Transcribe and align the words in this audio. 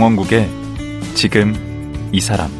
강원국의 0.00 0.48
지금 1.14 1.52
이 2.10 2.22
사람 2.22 2.50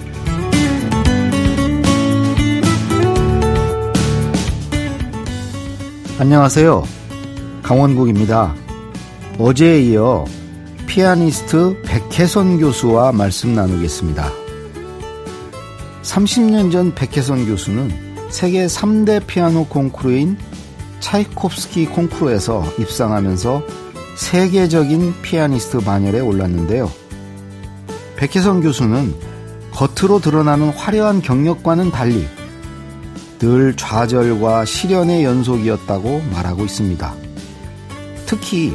안녕하세요. 6.19 6.85
강원국입니다. 7.63 8.55
어제에 9.39 9.81
이어 9.81 10.27
피아니스트 10.87 11.81
백혜선 11.83 12.59
교수와 12.59 13.13
말씀 13.13 13.55
나누겠습니다. 13.55 14.31
30년 16.03 16.71
전 16.71 16.95
백혜선 16.95 17.47
교수는 17.47 17.91
세계 18.29 18.67
3대 18.67 19.27
피아노 19.27 19.65
콩쿠르인 19.67 20.37
차이콥스키 21.01 21.87
콩쿠르에서 21.87 22.63
입상하면서 22.79 23.63
세계적인 24.17 25.23
피아니스트 25.23 25.79
반열에 25.79 26.21
올랐는데요. 26.21 27.00
백혜선 28.21 28.61
교수는 28.61 29.15
겉으로 29.73 30.21
드러나는 30.21 30.69
화려한 30.69 31.23
경력과는 31.23 31.91
달리 31.91 32.29
늘 33.39 33.75
좌절과 33.75 34.67
시련의 34.67 35.25
연속이었다고 35.25 36.21
말하고 36.31 36.67
있습니다. 36.67 37.15
특히 38.27 38.75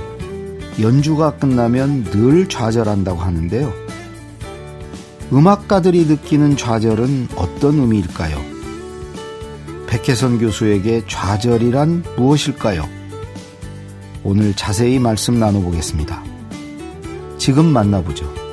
연주가 0.82 1.38
끝나면 1.38 2.06
늘 2.06 2.50
좌절한다고 2.50 3.20
하는데요. 3.20 3.72
음악가들이 5.32 6.06
느끼는 6.06 6.58
좌절은 6.58 7.28
어떤 7.36 7.78
의미일까요? 7.78 8.42
백혜선 9.86 10.40
교수에게 10.40 11.04
좌절이란 11.08 12.04
무엇일까요? 12.18 12.90
오늘 14.24 14.56
자세히 14.56 14.98
말씀 14.98 15.40
나눠보겠습니다. 15.40 16.24
지금 17.38 17.68
만나보죠. 17.68 18.45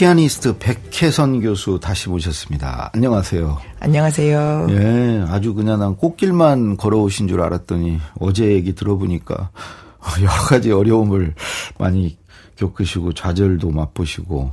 피아니스트 0.00 0.56
백혜선 0.56 1.42
교수 1.42 1.78
다시 1.78 2.08
모셨습니다. 2.08 2.90
안녕하세요. 2.94 3.58
안녕하세요. 3.80 4.68
예, 4.70 5.26
아주 5.28 5.52
그냥 5.52 5.80
난 5.80 5.94
꽃길만 5.94 6.78
걸어오신 6.78 7.28
줄 7.28 7.42
알았더니 7.42 7.98
어제 8.18 8.50
얘기 8.50 8.74
들어보니까 8.74 9.50
여러 10.22 10.32
가지 10.48 10.72
어려움을 10.72 11.34
많이 11.76 12.16
겪으시고 12.56 13.12
좌절도 13.12 13.72
맛보시고 13.72 14.52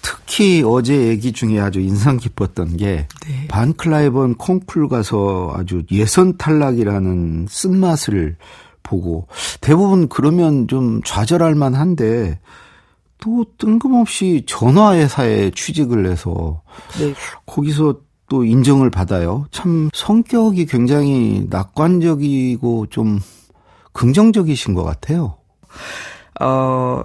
특히 0.00 0.62
어제 0.64 1.08
얘기 1.08 1.32
중에 1.32 1.60
아주 1.60 1.80
인상 1.80 2.16
깊었던 2.16 2.78
게 2.78 3.06
네. 3.26 3.48
반클라이번 3.48 4.36
콩쿨 4.36 4.88
가서 4.88 5.52
아주 5.58 5.82
예선 5.90 6.38
탈락이라는 6.38 7.48
쓴맛을 7.50 8.36
보고 8.82 9.28
대부분 9.60 10.08
그러면 10.08 10.68
좀 10.68 11.02
좌절할 11.04 11.54
만한데 11.54 12.38
또 13.18 13.44
뜬금없이 13.58 14.44
전화회사에 14.46 15.50
취직을 15.50 16.06
해서 16.06 16.62
네. 16.98 17.14
거기서 17.46 17.96
또 18.28 18.44
인정을 18.44 18.90
받아요. 18.90 19.46
참 19.50 19.90
성격이 19.92 20.66
굉장히 20.66 21.46
낙관적이고 21.48 22.86
좀 22.90 23.20
긍정적이신 23.92 24.74
것 24.74 24.84
같아요. 24.84 25.38
어, 26.40 27.02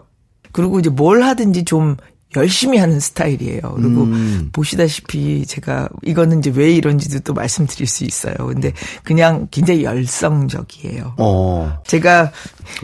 그리고 0.51 0.79
이제 0.79 0.89
뭘 0.89 1.23
하든지 1.23 1.65
좀 1.65 1.97
열심히 2.35 2.77
하는 2.77 2.99
스타일이에요. 2.99 3.61
그리고 3.75 4.03
음. 4.03 4.49
보시다시피 4.51 5.45
제가 5.45 5.89
이거는 6.03 6.39
이제 6.39 6.51
왜 6.53 6.73
이런지도 6.73 7.19
또 7.19 7.33
말씀드릴 7.33 7.87
수 7.87 8.03
있어요. 8.03 8.35
근데 8.35 8.73
그냥 9.03 9.47
굉장히 9.51 9.83
열성적이에요. 9.83 11.15
어. 11.17 11.77
제가 11.85 12.31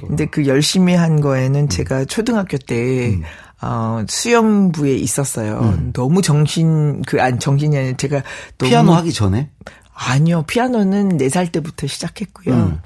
근데 0.07 0.25
그 0.25 0.45
열심히 0.47 0.93
한 0.95 1.21
거에는 1.21 1.61
음. 1.61 1.69
제가 1.69 2.05
초등학교 2.05 2.57
때 2.57 3.09
음. 3.09 3.23
어, 3.61 4.03
수영부에 4.07 4.95
있었어요. 4.95 5.59
음. 5.59 5.91
너무 5.93 6.21
정신, 6.21 7.01
그, 7.01 7.21
안, 7.21 7.39
정신이 7.39 7.77
아니라 7.77 7.97
제가 7.97 8.23
너무. 8.57 8.69
피아노 8.69 8.93
하기 8.93 9.11
전에? 9.11 9.49
아니요. 9.93 10.43
피아노는 10.47 11.17
4살 11.17 11.51
때부터 11.51 11.87
시작했고요. 11.87 12.55
음. 12.55 12.79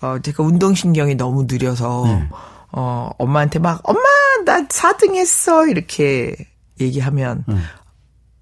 어, 0.00 0.18
제가 0.20 0.42
운동신경이 0.42 1.14
너무 1.14 1.46
느려서, 1.48 2.02
네. 2.06 2.28
어, 2.72 3.10
엄마한테 3.18 3.58
막, 3.58 3.80
엄마! 3.84 4.00
나 4.44 4.66
4등 4.66 5.16
했어! 5.16 5.66
이렇게 5.66 6.34
얘기하면, 6.80 7.44
음. 7.48 7.62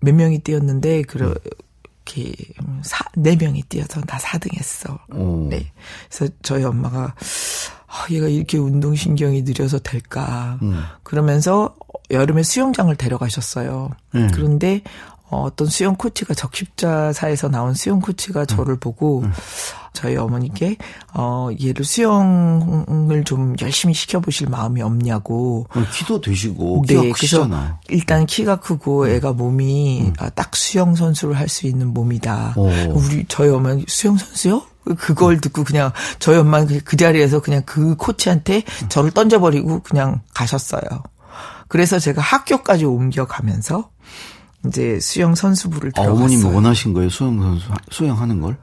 몇 0.00 0.14
명이 0.14 0.40
뛰었는데, 0.40 1.02
그렇게, 1.02 2.32
사, 2.82 3.04
4명이 3.16 3.68
뛰어서 3.68 4.00
나 4.02 4.18
4등 4.18 4.56
했어. 4.56 4.98
오. 5.12 5.48
네. 5.48 5.72
그래서 6.08 6.32
저희 6.42 6.64
엄마가, 6.64 7.14
아, 7.86 8.06
얘가 8.10 8.28
이렇게 8.28 8.58
운동신경이 8.58 9.42
느려서 9.42 9.78
될까. 9.78 10.58
음. 10.62 10.82
그러면서 11.02 11.74
여름에 12.10 12.42
수영장을 12.42 12.94
데려가셨어요. 12.94 13.90
음. 14.14 14.30
그런데 14.32 14.82
어, 15.30 15.42
어떤 15.42 15.66
수영 15.68 15.96
코치가 15.96 16.34
적십자사에서 16.34 17.48
나온 17.48 17.74
수영 17.74 18.00
코치가 18.00 18.40
음. 18.40 18.46
저를 18.46 18.78
보고 18.78 19.20
음. 19.20 19.32
저희 19.92 20.16
어머니께 20.16 20.76
어 21.14 21.48
얘를 21.60 21.84
수영을 21.84 23.24
좀 23.24 23.56
열심히 23.60 23.94
시켜보실 23.94 24.48
마음이 24.48 24.80
없냐고. 24.80 25.66
어, 25.74 25.84
키도 25.92 26.20
되시고 26.20 26.84
네, 26.86 26.94
키가 26.94 27.14
크시잖아. 27.14 27.80
일단 27.88 28.26
키가 28.26 28.60
크고 28.60 29.02
음. 29.04 29.10
애가 29.10 29.32
몸이 29.32 30.02
음. 30.02 30.12
아, 30.18 30.28
딱 30.30 30.54
수영 30.54 30.94
선수를 30.94 31.36
할 31.36 31.48
수 31.48 31.66
있는 31.66 31.94
몸이다. 31.94 32.54
오. 32.56 32.68
우리 32.92 33.24
저희 33.26 33.48
어머니 33.48 33.84
수영 33.88 34.18
선수요? 34.18 34.62
그걸 34.98 35.40
듣고 35.40 35.64
그냥 35.64 35.92
저희 36.18 36.36
엄마는 36.38 36.80
그 36.84 36.96
자리에서 36.96 37.40
그냥 37.40 37.62
그 37.66 37.96
코치한테 37.96 38.62
저를 38.88 39.10
던져버리고 39.10 39.80
그냥 39.80 40.20
가셨어요. 40.34 40.82
그래서 41.68 41.98
제가 41.98 42.22
학교까지 42.22 42.84
옮겨가면서 42.84 43.90
이제 44.66 44.98
수영 45.00 45.34
선수부를 45.34 45.92
들어갔어요. 45.92 46.14
아, 46.14 46.16
어머님 46.16 46.44
원하신 46.44 46.92
거예요? 46.92 47.08
수영 47.10 47.40
선수 47.40 47.68
수영하는 47.90 48.40
걸? 48.40 48.56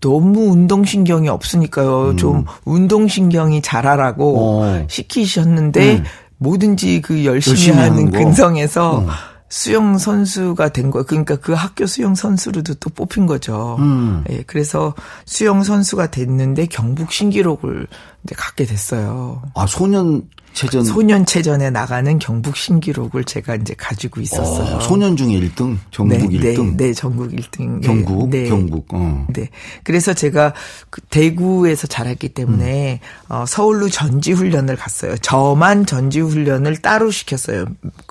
너무 0.00 0.50
운동신경이 0.50 1.28
없으니까요. 1.28 2.10
음. 2.10 2.16
좀 2.16 2.44
운동신경이 2.64 3.62
잘하라고 3.62 4.62
어. 4.62 4.86
시키셨는데 4.88 5.96
음. 5.96 6.04
뭐든지 6.36 7.00
그 7.00 7.24
열심히, 7.24 7.56
열심히 7.56 7.78
하는 7.78 8.10
근성에서 8.10 8.98
음. 9.00 9.06
수영 9.48 9.98
선수가 9.98 10.70
된 10.70 10.90
거예요. 10.90 11.04
그러니까 11.04 11.36
그 11.36 11.52
학교 11.52 11.86
수영 11.86 12.14
선수로도 12.14 12.74
또 12.74 12.90
뽑힌 12.90 13.26
거죠. 13.26 13.76
음. 13.78 14.24
예, 14.30 14.42
그래서 14.46 14.94
수영 15.24 15.62
선수가 15.62 16.10
됐는데 16.10 16.66
경북 16.66 17.12
신기록을 17.12 17.86
이제 18.24 18.34
갖게 18.36 18.66
됐어요. 18.66 19.42
아, 19.54 19.66
소년 19.66 20.28
체전 20.52 20.84
소년 20.84 21.24
체전에 21.24 21.70
나가는 21.70 22.18
경북 22.18 22.56
신기록을 22.56 23.24
제가 23.24 23.54
이제 23.54 23.74
가지고 23.78 24.20
있었어요. 24.20 24.76
어, 24.76 24.80
소년 24.80 25.16
중에 25.16 25.28
1등, 25.28 25.78
전국 25.92 26.18
네, 26.18 26.54
1등. 26.54 26.76
네, 26.76 26.86
네, 26.88 26.94
전국 26.94 27.30
1등. 27.30 27.82
경북, 27.82 28.28
네, 28.28 28.48
경북. 28.48 28.86
어. 28.92 29.26
네. 29.32 29.48
그래서 29.84 30.14
제가 30.14 30.54
그 30.90 31.00
대구에서 31.02 31.86
자랐기 31.86 32.30
때문에 32.30 33.00
음. 33.02 33.32
어, 33.32 33.44
서울로 33.46 33.88
전지 33.88 34.32
훈련을 34.32 34.76
갔어요. 34.76 35.16
저만 35.18 35.86
전지 35.86 36.20
훈련을 36.20 36.78
따로 36.78 37.10
시켰어요. 37.10 37.66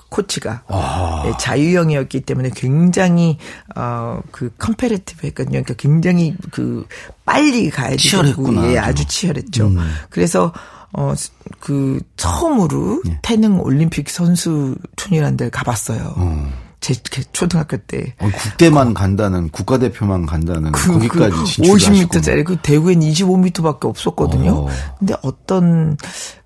코치가 0.08 0.62
아. 0.68 1.22
네, 1.24 1.32
자유형이었기 1.38 2.22
때문에 2.22 2.50
굉장히 2.54 3.38
어 3.74 4.05
그 4.05 4.52
competitive 4.58 5.26
했거든요. 5.26 5.62
그러니까 5.62 5.74
굉장히 5.74 6.34
그 6.50 6.86
빨리 7.24 7.70
가야 7.70 7.90
되고 7.90 7.98
치열했구나. 7.98 8.72
예, 8.72 8.78
아주 8.78 9.04
치열했죠. 9.06 9.66
음. 9.66 9.78
그래서 10.10 10.52
어, 10.92 11.12
그, 11.60 12.00
처음으로 12.16 13.02
예. 13.08 13.18
태릉 13.22 13.60
올림픽 13.60 14.08
선수촌이라는 14.08 15.36
데를 15.36 15.50
가봤어요. 15.50 16.14
어. 16.16 16.67
제 16.80 16.94
초등학교 17.32 17.76
때. 17.76 18.14
어, 18.20 18.28
국대만 18.30 18.94
간다는, 18.94 19.48
국가대표만 19.50 20.26
간다는, 20.26 20.72
그, 20.72 20.92
거기까지 20.92 21.36
그 21.36 21.44
진출 21.44 21.74
50m짜리, 21.74 22.44
그 22.44 22.56
대구엔 22.62 23.00
25m밖에 23.00 23.86
없었거든요. 23.86 24.52
어. 24.52 24.68
근데 24.98 25.14
어떤 25.22 25.96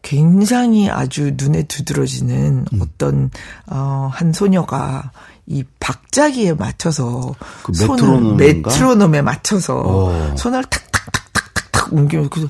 굉장히 0.01 0.89
아주 0.89 1.33
눈에 1.37 1.65
두드러지는 1.65 2.65
음. 2.73 2.81
어떤, 2.81 3.31
어, 3.67 4.11
한 4.13 4.33
소녀가 4.33 5.11
이 5.47 5.65
박자기에 5.81 6.55
맞춰서 6.55 7.35
그 7.65 7.73
메트로놈 7.73 8.37
메트로놈에 8.37 9.23
맞춰서 9.23 9.83
어. 9.85 10.35
손을 10.37 10.63
탁탁탁탁탁탁 10.65 11.93
옮기면서 11.93 12.31
그래서 12.31 12.49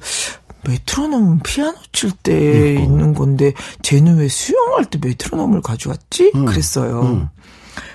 메트로놈은 0.69 1.41
피아노 1.41 1.77
칠때 1.93 2.33
그러니까. 2.33 2.83
있는 2.83 3.15
건데 3.15 3.53
쟤는 3.83 4.19
왜 4.19 4.29
수영할 4.29 4.85
때 4.85 4.99
메트로놈을 5.03 5.63
가져왔지? 5.63 6.33
음. 6.35 6.45
그랬어요. 6.45 7.03
음. 7.03 7.29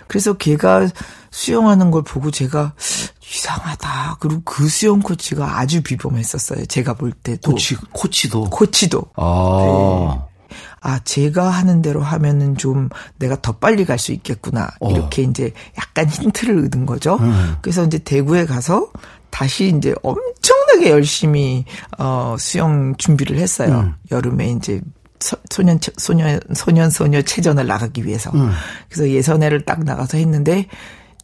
그래서 0.07 0.33
걔가 0.33 0.87
수영하는 1.31 1.91
걸 1.91 2.03
보고 2.03 2.31
제가 2.31 2.73
이상하다. 3.21 4.17
그리고 4.19 4.41
그 4.45 4.67
수영 4.69 4.99
코치가 5.01 5.59
아주 5.59 5.81
비범했었어요. 5.81 6.65
제가 6.65 6.93
볼 6.93 7.11
때도. 7.11 7.51
코치, 7.51 7.75
코치도? 7.91 8.45
코치도. 8.49 9.03
아. 9.15 10.15
네. 10.17 10.55
아, 10.79 10.99
제가 11.03 11.49
하는 11.49 11.81
대로 11.81 12.01
하면은 12.01 12.55
좀 12.55 12.87
내가 13.17 13.41
더 13.41 13.51
빨리 13.51 13.83
갈 13.83 13.97
수 13.99 14.13
있겠구나. 14.13 14.69
어. 14.79 14.89
이렇게 14.91 15.23
이제 15.23 15.51
약간 15.77 16.07
힌트를 16.07 16.65
얻은 16.65 16.85
거죠. 16.85 17.15
음. 17.19 17.55
그래서 17.61 17.83
이제 17.83 17.97
대구에 17.97 18.45
가서 18.45 18.89
다시 19.29 19.73
이제 19.75 19.93
엄청나게 20.03 20.89
열심히 20.91 21.65
어 21.97 22.35
수영 22.39 22.95
준비를 22.97 23.37
했어요. 23.37 23.79
음. 23.79 23.95
여름에 24.11 24.51
이제 24.51 24.79
소, 25.19 25.37
소년 25.49 25.79
소년 25.97 26.39
소년 26.53 26.89
소녀 26.89 27.21
체전을 27.21 27.65
나가기 27.67 28.05
위해서. 28.05 28.31
음. 28.31 28.51
그래서 28.89 29.09
예선회를 29.09 29.65
딱 29.65 29.83
나가서 29.83 30.17
했는데 30.17 30.67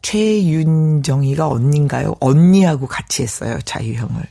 최윤정이가 0.02 1.48
언니인가요? 1.48 2.16
언니하고 2.20 2.88
같이 2.88 3.24
했어요. 3.24 3.58
자유형을. 3.66 4.24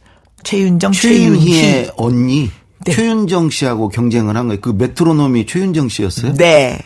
최윤정, 0.44 0.92
최윤희. 0.92 1.40
최윤희의 1.40 1.90
언니 1.96 2.50
네. 2.84 2.92
최윤정 2.92 3.50
씨하고 3.50 3.88
경쟁을 3.88 4.36
한 4.36 4.48
거예요. 4.48 4.60
그 4.60 4.70
메트로놈이 4.70 5.46
최윤정 5.46 5.88
씨였어요? 5.88 6.34
네. 6.34 6.78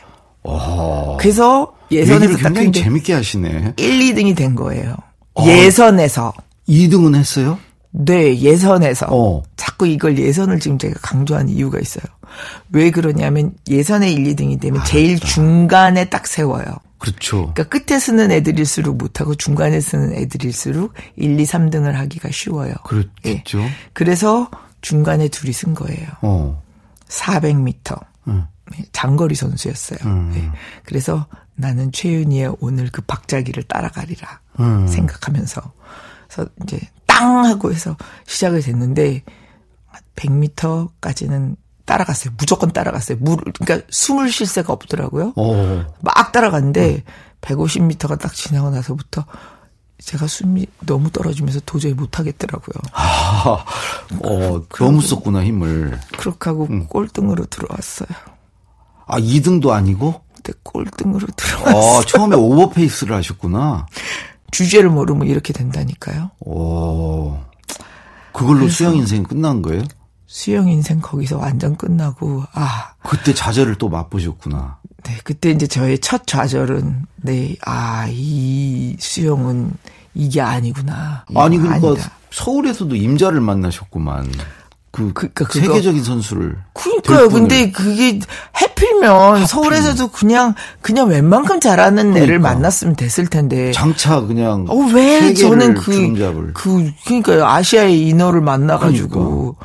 오. 0.43 1.17
그래서 1.19 1.75
얘기를 1.91 2.15
예선에서 2.21 2.39
딱 2.39 2.53
굉장히 2.53 2.85
재밌게 2.85 3.13
하시네. 3.13 3.75
1, 3.77 3.99
2등이 4.15 4.37
된 4.37 4.55
거예요. 4.55 4.95
어. 5.35 5.47
예선에서. 5.47 6.33
2등은 6.69 7.15
했어요? 7.15 7.59
네, 7.99 8.39
예선에서. 8.39 9.07
어. 9.11 9.43
자꾸 9.57 9.87
이걸 9.87 10.19
예선을 10.19 10.61
지금 10.61 10.79
제가 10.79 10.99
강조하는 11.01 11.49
이유가 11.49 11.79
있어요. 11.81 12.05
왜 12.71 12.91
그러냐면 12.91 13.55
예선에 13.69 14.11
1, 14.11 14.25
2등이 14.25 14.61
되면 14.61 14.85
제일 14.85 15.19
중간에 15.19 16.05
딱 16.11 16.27
세워요. 16.27 16.65
그렇죠. 16.99 17.53
그러니까 17.55 17.65
끝에 17.65 17.99
쓰는 17.99 18.31
애들일수록 18.31 18.97
못하고 18.97 19.35
중간에 19.35 19.81
쓰는 19.81 20.15
애들일수록 20.15 20.93
1, 21.17 21.41
2, 21.41 21.45
3등을 21.45 21.93
하기가 21.93 22.31
쉬워요. 22.31 22.75
그렇겠죠. 22.85 23.61
예. 23.61 23.71
그래서 23.93 24.51
중간에 24.83 25.29
둘이 25.29 25.53
쓴 25.53 25.75
거예요. 25.75 26.09
어. 26.23 26.63
400m. 27.09 27.99
음. 28.29 28.47
장거리 28.93 29.35
선수였어요. 29.35 29.99
음. 30.05 30.33
예. 30.37 30.59
그래서 30.85 31.27
나는 31.55 31.93
최윤희의 31.93 32.57
오늘 32.61 32.91
그 32.91 33.01
박자기를 33.03 33.63
따라가리라 33.65 34.41
음. 34.61 34.87
생각하면서 34.87 35.73
그래서 36.29 36.51
이제 36.63 36.79
땅 37.17 37.47
하고 37.47 37.73
해서 37.73 37.97
시작을 38.27 38.61
됐는데 38.61 39.23
100m까지는 40.17 41.57
따라갔어요. 41.87 42.35
무조건 42.37 42.73
따라갔어요. 42.73 43.17
물 43.21 43.39
그러니까 43.59 43.87
숨을 43.89 44.31
쉴 44.31 44.47
새가 44.47 44.73
없더라고요. 44.73 45.33
어. 45.37 45.85
막 46.03 46.33
따라갔는데 46.33 47.05
150m가 47.41 48.21
딱 48.21 48.35
지나고 48.35 48.71
나서부터 48.71 49.25
제가 49.99 50.27
숨이 50.27 50.67
너무 50.81 51.11
떨어지면서 51.11 51.61
도저히 51.65 51.95
못 51.95 52.19
하겠더라고요. 52.19 52.75
아, 52.93 53.65
어, 54.25 54.63
너무 54.69 55.01
썼구나, 55.01 55.43
힘을. 55.43 55.99
그렇게 56.19 56.51
하고 56.51 56.67
음. 56.69 56.87
꼴등으로 56.87 57.47
들어왔어요. 57.47 58.09
아, 59.07 59.19
2등도 59.19 59.71
아니고? 59.71 60.21
근데 60.35 60.53
꼴등으로 60.63 61.27
들어왔어요. 61.35 61.77
어, 61.77 62.03
처음에 62.03 62.37
오버페이스를 62.37 63.17
하셨구나. 63.17 63.87
주제를 64.51 64.91
모르면 64.91 65.27
이렇게 65.29 65.53
된다니까요. 65.53 66.31
오. 66.41 67.39
그걸로 68.33 68.69
수영 68.69 68.97
인생 68.97 69.23
끝난 69.23 69.63
거예요? 69.63 69.83
수영 70.27 70.69
인생 70.69 71.01
거기서 71.01 71.39
완전 71.39 71.77
끝나고 71.77 72.43
아, 72.53 72.93
그때 73.03 73.33
좌절을 73.33 73.77
또 73.77 73.89
맛보셨구나. 73.89 74.79
네 75.05 75.19
그때 75.25 75.51
이제 75.51 75.67
저의 75.67 75.99
첫 76.01 76.27
좌절은 76.27 77.07
네, 77.17 77.57
아, 77.65 78.07
이 78.11 78.97
수영은 78.99 79.73
이게 80.15 80.41
아니구나. 80.41 81.25
아니, 81.35 81.59
그러니까 81.59 81.89
아니다. 81.89 82.11
서울에서도 82.31 82.95
임자를 82.95 83.41
만나셨구만. 83.41 84.31
그, 84.97 85.13
그러니까 85.13 85.45
그거- 85.45 85.61
세계적인 85.61 86.03
선수를. 86.03 86.57
그러니까요. 86.73 87.29
분을. 87.29 87.31
근데 87.49 87.71
그게 87.71 88.19
해필이면 88.61 89.47
서울에서도 89.47 90.09
그냥 90.09 90.55
그냥 90.81 91.09
웬만큼 91.09 91.61
잘하는 91.61 92.17
애를 92.17 92.27
그러니까. 92.39 92.53
만났으면 92.55 92.97
됐을 92.97 93.27
텐데. 93.27 93.73
장차 93.73 94.21
그냥. 94.23 94.65
어, 94.69 94.75
왜 94.93 95.21
세계를 95.21 95.35
저는 95.35 95.75
그, 95.75 95.93
주름잡을. 95.93 96.53
그, 96.55 96.91
그러니까요. 97.05 97.45
아시아의 97.47 98.09
인어를 98.09 98.41
만나가지고. 98.41 99.57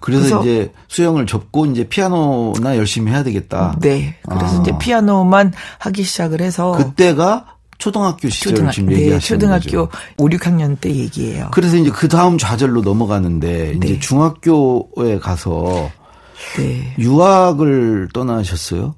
그래서, 0.00 0.40
그래서- 0.40 0.42
이제 0.42 0.72
수영을 0.88 1.26
접고 1.26 1.66
이제 1.66 1.84
피아노나 1.84 2.76
열심히 2.76 3.12
해야 3.12 3.22
되겠다. 3.22 3.76
네. 3.80 4.16
그래서 4.28 4.58
아. 4.58 4.60
이제 4.60 4.72
피아노만 4.78 5.52
하기 5.78 6.02
시작을 6.02 6.40
해서. 6.40 6.72
그때가 6.72 7.46
초등학교 7.78 8.28
시절 8.28 8.54
초등학, 8.54 8.72
지금 8.72 8.88
네, 8.90 8.96
얘기하시는 9.00 9.40
초등학교 9.40 9.86
거죠. 9.88 10.02
5, 10.18 10.26
6학년 10.28 10.80
때 10.80 10.90
얘기예요. 10.94 11.50
그래서 11.52 11.76
이제 11.76 11.90
그 11.90 12.08
다음 12.08 12.38
좌절로 12.38 12.80
넘어가는데 12.82 13.74
이제 13.76 13.94
네. 13.94 13.98
중학교에 14.00 15.18
가서 15.20 15.90
네. 16.56 16.94
유학을 16.98 18.08
떠나셨어요? 18.12 18.94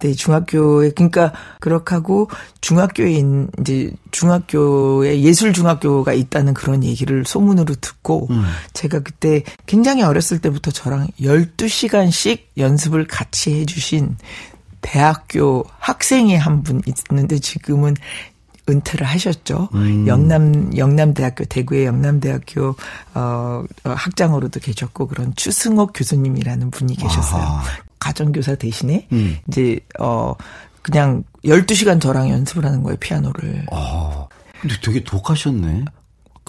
네, 0.00 0.12
중학교에, 0.12 0.90
그러니까, 0.90 1.32
그렇게 1.58 1.92
하고, 1.96 2.30
중학교에, 2.60 3.14
있- 3.14 3.24
이제, 3.60 3.90
중학교에 4.12 5.22
예술 5.22 5.52
중학교가 5.52 6.12
있다는 6.12 6.54
그런 6.54 6.84
얘기를 6.84 7.24
소문으로 7.26 7.74
듣고, 7.80 8.28
음. 8.30 8.44
제가 8.74 9.00
그때 9.00 9.42
굉장히 9.66 10.04
어렸을 10.04 10.38
때부터 10.38 10.70
저랑 10.70 11.08
12시간씩 11.20 12.38
연습을 12.58 13.08
같이 13.08 13.52
해 13.60 13.66
주신 13.66 14.16
대학교 14.80 15.64
학생이 15.78 16.36
한 16.36 16.62
분 16.62 16.80
있는데 17.10 17.38
지금은 17.38 17.94
은퇴를 18.68 19.06
하셨죠. 19.06 19.70
음. 19.74 20.06
영남 20.06 20.76
영남대학교 20.76 21.44
대구의 21.46 21.86
영남대학교 21.86 22.76
어, 23.14 23.64
어, 23.84 23.90
학장으로도 23.90 24.60
계셨고 24.60 25.08
그런 25.08 25.34
추승옥 25.36 25.92
교수님이라는 25.94 26.70
분이 26.70 26.96
계셨어요. 26.96 27.42
아하. 27.42 27.62
가정교사 27.98 28.56
대신에 28.56 29.08
음. 29.12 29.38
이제 29.48 29.80
어 29.98 30.34
그냥 30.82 31.24
12시간 31.44 32.00
저랑 32.00 32.28
연습을 32.30 32.64
하는 32.64 32.82
거예요, 32.82 32.96
피아노를. 32.98 33.66
아, 33.72 34.26
근데 34.60 34.74
되게 34.82 35.02
독하셨네. 35.02 35.84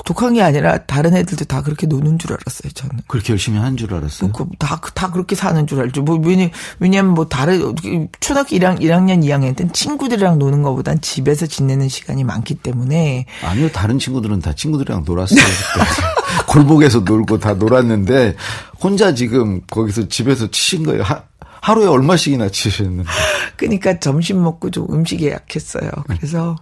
독한 0.06 0.34
게 0.34 0.42
아니라 0.42 0.78
다른 0.80 1.16
애들도 1.16 1.46
다 1.46 1.62
그렇게 1.62 1.88
노는 1.88 2.20
줄 2.20 2.34
알았어요, 2.34 2.72
저는. 2.74 3.02
그렇게 3.08 3.34
열심히 3.34 3.60
한줄 3.60 3.94
알았어요. 3.94 4.32
그, 4.32 4.46
다, 4.58 4.80
다 4.94 5.12
그렇게 5.12 5.36
사는 5.36 5.66
줄 5.68 5.80
알죠. 5.82 6.02
뭐, 6.02 6.18
왜냐, 6.18 6.50
왜냐면 6.80 7.14
뭐, 7.14 7.28
다른, 7.28 7.76
초등학교 8.20 8.56
1학, 8.56 8.80
1학년, 8.80 9.24
2학년 9.24 9.56
때는 9.56 9.74
친구들이랑 9.74 10.40
노는 10.40 10.64
것보단 10.64 11.02
집에서 11.02 11.46
지내는 11.46 11.90
시간이 11.90 12.24
많기 12.24 12.56
때문에, 12.56 13.26
아니요, 13.44 13.70
다른 13.72 14.00
친구들은 14.00 14.40
다 14.40 14.54
친구들이랑 14.54 15.04
놀았어요. 15.06 15.40
골목에서 16.48 17.00
놀고 17.02 17.40
다 17.40 17.54
놀았는데 17.54 18.36
혼자 18.82 19.14
지금 19.14 19.62
거기서 19.70 20.08
집에서 20.08 20.50
치신 20.50 20.84
거예요. 20.84 21.04
하, 21.04 21.24
하루에 21.62 21.86
얼마씩이나 21.88 22.50
치셨는데. 22.50 23.10
그니까 23.58 24.00
점심 24.00 24.42
먹고 24.42 24.72
좀 24.72 24.88
음식에 24.92 25.32
약했어요. 25.32 25.90
그래서, 26.08 26.56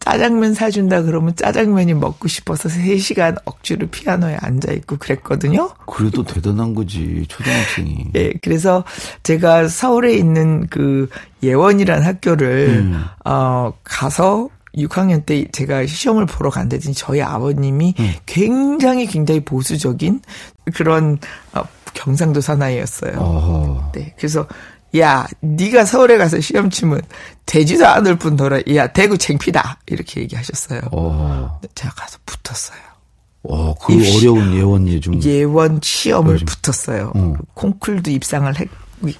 짜장면 0.00 0.54
사준다 0.54 1.02
그러면 1.02 1.34
짜장면이 1.34 1.94
먹고 1.94 2.28
싶어서 2.28 2.68
3시간 2.68 3.36
억지로 3.44 3.88
피아노에 3.88 4.36
앉아있고 4.40 4.98
그랬거든요. 4.98 5.70
그래도 5.86 6.22
대단한 6.22 6.74
거지 6.74 7.24
초등학생이. 7.28 8.12
예, 8.14 8.32
그래서 8.42 8.84
제가 9.22 9.68
서울에 9.68 10.14
있는 10.14 10.66
그 10.68 11.08
예원이라는 11.42 12.04
학교를 12.04 12.68
음. 12.68 13.04
어 13.24 13.72
가서 13.82 14.48
6학년 14.76 15.24
때 15.24 15.46
제가 15.50 15.86
시험을 15.86 16.26
보러 16.26 16.50
간다더니 16.50 16.94
저희 16.94 17.22
아버님이 17.22 17.94
음. 17.98 18.12
굉장히 18.26 19.06
굉장히 19.06 19.40
보수적인 19.40 20.20
그런 20.74 21.18
어, 21.54 21.62
경상도 21.94 22.40
사나이였어요. 22.40 23.18
어허. 23.18 23.92
네, 23.94 24.14
그래서 24.18 24.46
야, 24.98 25.26
네가 25.40 25.84
서울에 25.84 26.16
가서 26.18 26.40
시험 26.40 26.70
치면 26.70 27.00
되지도 27.46 27.86
않을 27.86 28.16
뿐더러 28.16 28.60
야 28.74 28.86
대구 28.88 29.16
창피다 29.18 29.78
이렇게 29.86 30.20
얘기하셨어요. 30.22 30.80
어. 30.92 31.60
제가 31.74 31.94
가서 31.94 32.18
붙었어요. 32.26 32.78
어, 33.44 33.74
그 33.74 33.92
입시- 33.92 34.18
어려운 34.28 34.54
예원 34.54 34.88
예중. 34.88 35.22
예원 35.22 35.78
시험을 35.82 36.34
요즘. 36.34 36.46
붙었어요. 36.46 37.12
어. 37.14 37.34
콩쿨도 37.54 38.10
입상을 38.10 38.52
했, 38.58 38.68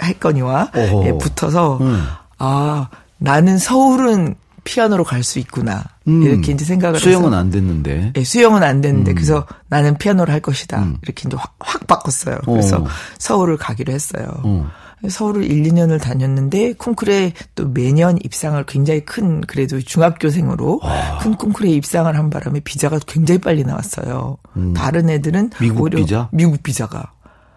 했거니와 0.03 0.71
어허. 0.75 1.07
예, 1.07 1.13
붙어서 1.19 1.79
음. 1.81 2.05
아 2.39 2.89
나는 3.19 3.59
서울은 3.59 4.35
피아노로 4.65 5.05
갈 5.05 5.23
수 5.23 5.39
있구나 5.39 5.85
음. 6.09 6.25
이렇게 6.25 6.51
이제 6.51 6.65
생각을 6.65 6.99
수영은 6.99 7.29
해서 7.29 7.37
안 7.37 7.51
됐는데. 7.51 8.13
예, 8.17 8.25
수영은 8.25 8.65
안 8.65 8.81
됐는데 8.81 9.13
음. 9.13 9.15
그래서 9.15 9.47
나는 9.69 9.97
피아노를 9.97 10.35
할 10.35 10.41
것이다 10.41 10.85
이렇게 11.03 11.23
이제 11.29 11.37
확, 11.37 11.55
확 11.61 11.87
바꿨어요. 11.87 12.39
그래서 12.45 12.79
어. 12.79 12.87
서울을 13.19 13.59
가기로 13.59 13.93
했어요. 13.93 14.27
어. 14.43 14.69
서울을 15.09 15.45
1, 15.45 15.63
2년을 15.65 16.01
다녔는데 16.01 16.75
콩쿨에 16.75 17.33
또 17.55 17.69
매년 17.69 18.19
입상을 18.23 18.63
굉장히 18.67 19.01
큰 19.05 19.41
그래도 19.43 19.81
중학교생으로 19.81 20.81
큰 21.21 21.37
콩쿨에 21.37 21.71
입상을 21.71 22.17
한 22.17 22.31
바람에 22.31 22.61
비자가 22.61 22.99
굉장히 23.07 23.39
빨리 23.39 23.63
나왔어요. 23.65 24.39
다른 24.75 25.11
애들은 25.11 25.45
음. 25.45 25.61
미국 25.61 25.91
비자? 25.91 26.29
미국 26.33 26.63
비자가. 26.63 27.13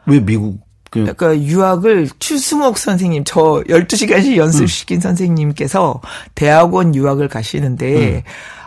왜 0.06 0.20
미국 0.20 0.60
그 0.92 1.02
그러니까 1.02 1.40
유학을 1.40 2.10
추승옥 2.18 2.78
선생님 2.78 3.24
저 3.26 3.64
12시간씩 3.68 4.38
연습시킨 4.38 5.00
선생님께서 5.00 6.02
대학원 6.34 6.96
유학을 6.96 7.28
가시는데 7.28 8.24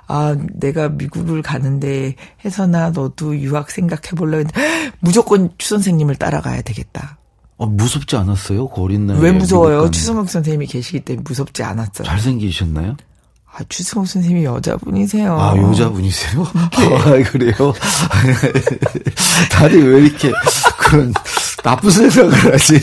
아, 0.07 0.37
내가 0.55 0.89
미국을 0.89 1.43
가는데 1.43 2.15
혜선아 2.45 2.91
너도 2.91 3.37
유학 3.39 3.71
생각해 3.71 4.11
볼래? 4.17 4.45
무조건 5.01 5.51
추 5.59 5.71
선생님을 5.71 6.17
따라가야 6.17 6.63
되겠다. 6.63 7.19
어, 7.63 7.67
무섭지 7.67 8.17
않았어요? 8.17 8.67
그 8.71 8.83
어린 8.83 9.07
나이에. 9.07 9.21
왜 9.21 9.31
무서워요? 9.31 9.89
추승욱 9.93 10.29
선생님이 10.29 10.67
계시기 10.67 10.99
때문에 11.01 11.23
무섭지 11.25 11.63
않았어요. 11.63 12.05
잘생기셨나요? 12.05 12.97
아, 13.55 13.59
추승욱 13.69 14.09
선생님이 14.09 14.45
여자분이세요. 14.45 15.39
아, 15.41 15.57
여자분이세요? 15.57 16.43
아, 16.53 17.23
그래요? 17.31 17.55
다들 19.53 19.93
왜 19.93 20.01
이렇게 20.07 20.33
그런 20.77 21.15
나쁜 21.63 21.91
생각을 21.91 22.55
하지? 22.55 22.81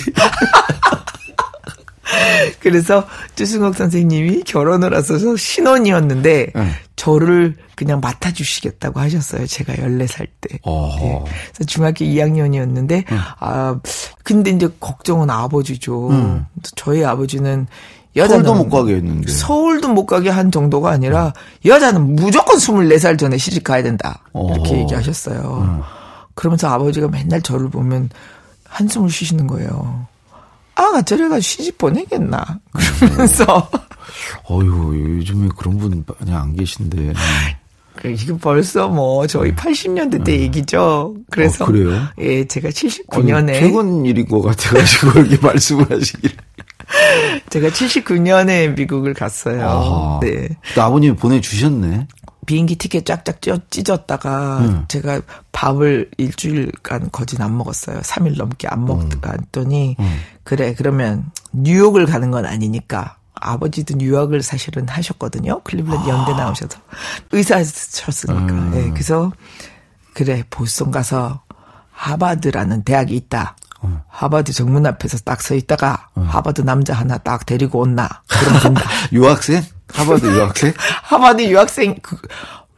그래서 2.59 3.05
추승욱 3.35 3.75
선생님이 3.75 4.43
결혼을 4.43 4.95
하셔서 4.95 5.35
신혼이었는데 5.35 6.51
네. 6.53 6.71
저를 6.95 7.55
그냥 7.75 7.99
맡아주시겠다고 8.01 8.99
하셨어요. 8.99 9.47
제가 9.47 9.73
14살 9.73 10.27
때. 10.41 10.59
네. 10.65 10.99
네. 10.99 11.23
그래서 11.53 11.63
중학교 11.65 12.05
2학년이었는데 12.05 13.05
아 13.39 13.79
근데 14.23 14.51
이제 14.51 14.69
걱정은 14.79 15.29
아버지죠. 15.29 16.09
음. 16.09 16.45
저희 16.75 17.03
아버지는 17.05 17.67
여자는 18.15 18.43
서울도 18.43 18.63
못 18.63 18.69
가게 18.69 18.95
했는데. 18.95 19.31
서울도 19.31 19.89
못 19.89 20.05
가게 20.05 20.29
한 20.29 20.51
정도가 20.51 20.89
아니라 20.89 21.33
여자는 21.63 22.15
무조건 22.15 22.57
24살 22.57 23.17
전에 23.17 23.37
시집 23.37 23.63
가야 23.63 23.83
된다. 23.83 24.23
이렇게. 24.33 24.79
얘기하셨어요. 24.79 25.83
그러면서 26.33 26.67
아버지가 26.69 27.07
맨날 27.09 27.41
저를 27.41 27.69
보면 27.69 28.09
한숨을 28.65 29.09
쉬시는 29.09 29.47
거예요. 29.47 30.07
아, 30.79 31.01
저래가 31.01 31.39
시집 31.39 31.77
보내겠나. 31.77 32.59
그러면서. 32.99 33.69
어휴, 34.45 35.17
요즘에 35.17 35.49
그런 35.57 35.77
분 35.77 36.05
많이 36.19 36.33
안 36.33 36.55
계신데. 36.55 37.13
그래, 37.95 38.13
이거 38.17 38.37
벌써 38.37 38.87
뭐, 38.87 39.27
저희 39.27 39.53
80년대 39.53 40.23
때 40.23 40.39
얘기죠. 40.39 41.15
그래서. 41.29 41.65
어, 41.65 41.67
그래요? 41.67 42.01
예, 42.19 42.45
제가 42.45 42.67
아니, 42.69 42.73
79년에. 42.73 43.59
최근 43.59 44.05
일인 44.05 44.27
것 44.27 44.41
같아가지고 44.41 45.19
이렇게 45.19 45.37
말씀을 45.45 45.85
하시길. 45.91 46.31
제가 47.49 47.67
79년에 47.69 48.75
미국을 48.75 49.13
갔어요. 49.13 49.61
아하. 49.67 50.19
네. 50.21 50.47
또 50.75 50.81
아버님이 50.81 51.15
보내주셨네. 51.17 52.07
비행기 52.49 52.77
티켓 52.77 53.05
쫙쫙 53.05 53.41
찢었다가 53.69 54.57
음. 54.61 54.85
제가 54.87 55.21
밥을 55.51 56.09
일주일간 56.17 57.11
거진 57.11 57.43
안 57.43 57.55
먹었어요. 57.55 57.99
3일 57.99 58.37
넘게 58.37 58.67
안 58.67 58.85
먹더니 58.85 59.95
음. 59.99 60.19
그래 60.43 60.73
그러면 60.75 61.29
뉴욕을 61.51 62.07
가는 62.07 62.31
건 62.31 62.47
아니니까 62.47 63.17
아버지도 63.35 63.97
뉴욕을 63.97 64.41
사실은 64.41 64.87
하셨거든요. 64.89 65.61
클리블랜드 65.61 66.09
연대 66.09 66.31
나오셔서 66.31 66.79
의사셨으니까. 67.31 68.41
음. 68.41 68.71
네, 68.73 68.89
그래서 68.89 69.31
그래 70.15 70.43
보스턴 70.49 70.89
가서 70.89 71.43
하버드라는 71.91 72.83
대학이 72.83 73.15
있다. 73.15 73.57
어. 73.81 74.03
하버드 74.07 74.53
정문 74.53 74.87
앞에서 74.87 75.19
딱 75.19 75.43
서 75.43 75.53
있다가 75.53 76.09
하버드 76.15 76.61
남자 76.61 76.95
하나 76.95 77.19
딱 77.19 77.45
데리고 77.45 77.81
온나. 77.81 78.09
그럼 78.27 78.59
된다. 78.63 78.81
유학생? 79.13 79.61
하버드 79.93 80.25
유학생? 80.25 80.73
하버드 81.03 81.41
유학생 81.43 81.95
그, 82.01 82.17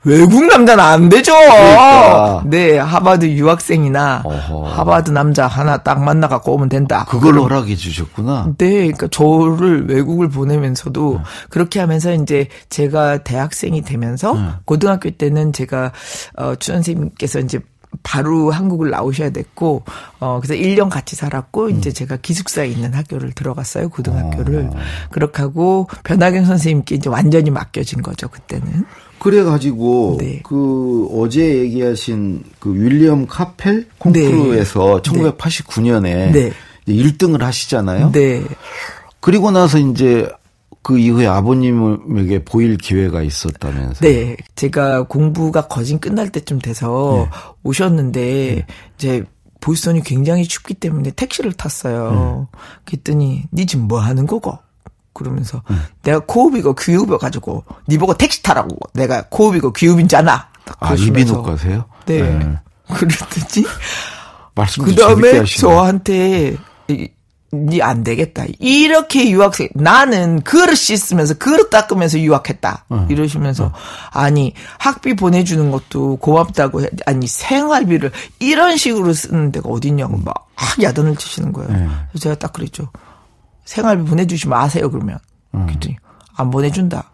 외국 0.04 0.46
남자는 0.46 0.84
안 0.84 1.10
되죠. 1.10 1.32
그러니까. 1.34 2.44
네, 2.46 2.78
하버드 2.80 3.26
유학생이나 3.26 4.24
어허. 4.26 4.68
하버드 4.68 5.12
남자 5.12 5.46
하나 5.46 5.78
딱 5.78 6.04
만나 6.04 6.28
갖고 6.28 6.54
오면 6.56 6.70
된다. 6.70 7.06
그걸로 7.08 7.44
허락해 7.44 7.76
주셨구나. 7.76 8.54
네, 8.58 8.72
그러니까 8.74 9.08
저를 9.10 9.88
외국을 9.88 10.30
보내면서도 10.30 11.22
그렇게 11.50 11.80
하면서 11.80 12.14
이제 12.14 12.48
제가 12.70 13.20
대학생이 13.20 13.84
되면서 13.84 14.36
고등학교 14.66 15.12
때는 15.12 15.54
제가 15.54 15.92
어, 16.38 16.56
추 16.56 16.72
선생님께서 16.72 17.40
이제 17.40 17.60
바로 18.04 18.52
한국을 18.52 18.90
나오셔야 18.90 19.32
됐고 19.32 19.84
어 20.20 20.40
그래서 20.42 20.62
1년 20.62 20.90
같이 20.90 21.16
살았고 21.16 21.70
이제 21.70 21.92
제가 21.92 22.18
기숙사에 22.18 22.68
있는 22.68 22.94
학교를 22.94 23.34
들어갔어요 23.34 23.90
고등학교를. 23.90 24.70
그렇게 25.12 25.42
하고 25.42 25.88
변하경 26.04 26.46
선생님께 26.46 26.96
이제 26.96 27.10
완전히 27.10 27.50
맡겨진 27.50 28.02
거죠 28.02 28.28
그때는. 28.28 28.86
그래 29.20 29.44
가지고 29.44 30.18
네. 30.20 30.40
그 30.44 31.08
어제 31.14 31.60
얘기하신 31.60 32.44
그 32.60 32.74
윌리엄 32.74 33.28
카펠 33.28 33.88
콩쿠르에서 34.00 35.02
1989년에 35.04 36.32
네. 36.32 36.52
1등을 36.88 37.42
하시잖아요. 37.42 38.12
네. 38.14 38.44
그리고 39.20 39.52
나서 39.52 39.78
이제 39.78 40.28
그 40.84 40.98
이후에 40.98 41.28
아버님에게 41.28 42.44
보일 42.44 42.78
기회가 42.78 43.22
있었다면서. 43.22 44.00
네. 44.02 44.36
제가 44.56 45.04
공부가 45.04 45.68
거진 45.68 46.00
끝날 46.00 46.30
때쯤 46.30 46.60
돼서 46.60 47.30
오셨는데 47.64 48.66
이제 48.98 49.24
보스턴이 49.60 50.02
굉장히 50.02 50.46
춥기 50.46 50.74
때문에 50.74 51.12
택시를 51.12 51.54
탔어요. 51.54 52.48
그랬더니 52.86 53.44
니 53.54 53.66
지금 53.66 53.88
뭐 53.88 54.00
하는 54.00 54.26
거고? 54.26 54.58
그러면서 55.14 55.62
내가 56.04 56.20
코업이고 56.20 56.74
귀업이 56.76 57.18
가지고 57.18 57.64
니 57.88 57.98
보고 57.98 58.16
택시 58.16 58.42
타라고. 58.42 58.76
내가 58.94 59.28
코업이고 59.30 59.74
귀업인잖아. 59.74 60.48
아, 60.80 60.94
이비인후과세요? 60.96 61.86
네. 62.06 62.22
네. 62.22 62.58
그랬더니 62.92 63.68
말씀도 64.56 64.90
그 64.90 64.96
다음에. 64.96 65.44
저한테 65.46 66.58
니 66.90 67.10
안 67.82 68.04
되겠다. 68.04 68.46
이렇게 68.60 69.30
유학생 69.30 69.68
나는 69.76 70.42
그릇 70.42 70.76
씻으면서 70.76 71.34
그릇 71.34 71.70
닦으면서 71.70 72.20
유학했다. 72.20 72.86
어. 72.90 73.08
이러시면서 73.10 73.74
아니 74.12 74.54
학비 74.78 75.16
보내주는 75.16 75.70
것도 75.70 76.18
고맙다고 76.18 76.84
해. 76.84 76.88
아니 77.06 77.28
생활비를 77.28 78.12
이런 78.40 78.78
식으로 78.78 79.14
쓰는 79.14 79.52
데가 79.52 79.70
어딨냐고 79.70 80.18
막 80.18 80.50
야단을 80.82 81.18
치시는 81.18 81.52
거예요. 81.52 81.72
네. 81.72 81.88
그래서 82.12 82.24
제가 82.24 82.36
딱 82.36 82.54
그랬죠. 82.54 82.90
생활비 83.66 84.10
보내주지 84.10 84.48
마세요 84.48 84.90
그러면. 84.90 85.20
음. 85.54 85.66
그랬더니 85.66 85.98
안 86.36 86.50
보내준다. 86.50 87.12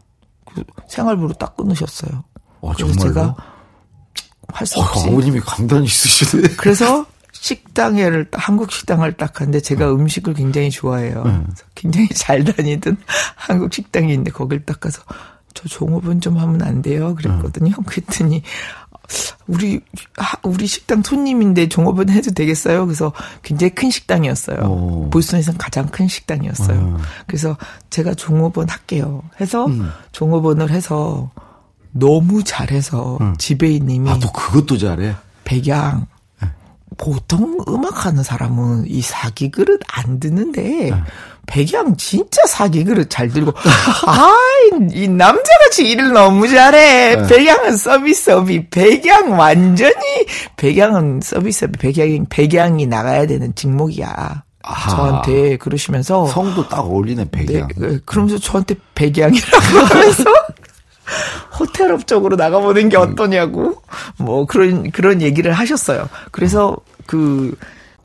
그 0.53 0.63
생활비로 0.88 1.34
딱 1.34 1.58
끊으셨어요. 1.58 2.24
어, 2.62 2.74
그래서 2.74 2.94
정말로? 2.94 3.13
제가 3.13 3.36
할수 4.53 4.79
어, 4.79 4.84
없이 4.84 5.08
아버님이 5.08 5.39
강단이 5.39 5.86
있으시네. 5.86 6.56
그래서 6.58 7.06
식당에를 7.34 8.30
딱- 8.32 8.48
한국 8.48 8.72
식당을 8.72 9.14
딱 9.14 9.34
갔는데 9.34 9.60
제가 9.62 9.92
음 9.92 10.08
식을 10.08 10.34
굉장히 10.34 10.70
좋아해요. 10.70 11.22
그래서 11.24 11.64
굉장히 11.76 12.08
잘 12.16 12.44
다니던 12.44 12.98
한국 13.36 13.74
식당이 13.74 14.10
있는데 14.12 14.32
거길 14.32 14.66
딱 14.66 14.80
가서 14.80 15.02
저 15.54 15.68
종업원 15.68 16.22
좀 16.22 16.38
하면 16.38 16.62
안 16.62 16.82
돼요? 16.82 17.16
그랬거든요. 17.16 17.74
그랬더니 17.86 18.44
우리 19.48 19.80
하- 20.18 20.38
우리 20.44 20.68
식당 20.68 21.02
손님인데 21.02 21.70
종업원 21.70 22.10
해도 22.10 22.32
되겠어요? 22.32 22.86
그래서 22.86 23.14
굉장히 23.42 23.74
큰 23.74 23.90
식당이었어요. 23.90 24.60
오. 24.66 25.10
보스턴에서 25.10 25.54
가장 25.58 25.88
큰 25.88 26.08
식당이었어요. 26.08 27.00
그래서 27.26 27.58
제가 27.90 28.14
종업원 28.16 28.70
할게요. 28.70 29.24
해서 29.40 29.68
종업원을 30.12 30.70
해서 30.72 31.32
너무 31.92 32.44
잘해서 32.44 33.18
지배인님이 33.38 34.10
아, 34.10 34.20
또 34.20 34.32
그것도 34.32 34.78
잘해. 34.78 35.16
백양 35.46 36.06
보통 36.98 37.58
음악하는 37.68 38.24
사람은 38.24 38.86
이 38.88 39.01
사기 39.01 39.51
그릇 39.51 39.80
안 39.88 40.20
드는데 40.20 40.92
백양 41.46 41.96
진짜 41.98 42.46
사기 42.46 42.84
그릇 42.84 43.10
잘 43.10 43.30
들고 43.30 43.54
아이 44.06 44.89
이 44.92 45.08
남자같이 45.08 45.89
일을 45.89 46.12
너무 46.12 46.48
잘해 46.48 47.27
백양은 47.27 47.77
서비스업이 47.77 48.70
백양 48.70 49.38
완전히 49.39 49.96
백양은 50.58 51.22
서비스업이 51.24 51.77
백양 51.80 52.25
백양이 52.30 52.86
나가야 52.86 53.27
되는 53.27 53.56
직목이야 53.56 54.44
아하. 54.68 54.89
저한테 54.89 55.58
그러시면서 55.58 56.27
성도 56.27 56.68
딱 56.68 56.82
어울리네, 56.82 57.25
네, 57.32 57.46
백양. 57.46 57.70
네, 57.77 58.00
그러면서 58.06 58.38
저한테 58.38 58.75
백양이라고 58.96 59.80
하면서 59.88 60.24
호텔업 61.60 62.08
쪽으로 62.08 62.36
나가보는 62.36 62.90
게 62.90 62.98
어떠냐고 62.98 63.82
뭐 64.18 64.46
그런 64.46 64.92
그런 64.92 65.22
얘기를 65.22 65.52
하셨어요. 65.52 66.08
그래서 66.32 66.78
그 67.06 67.56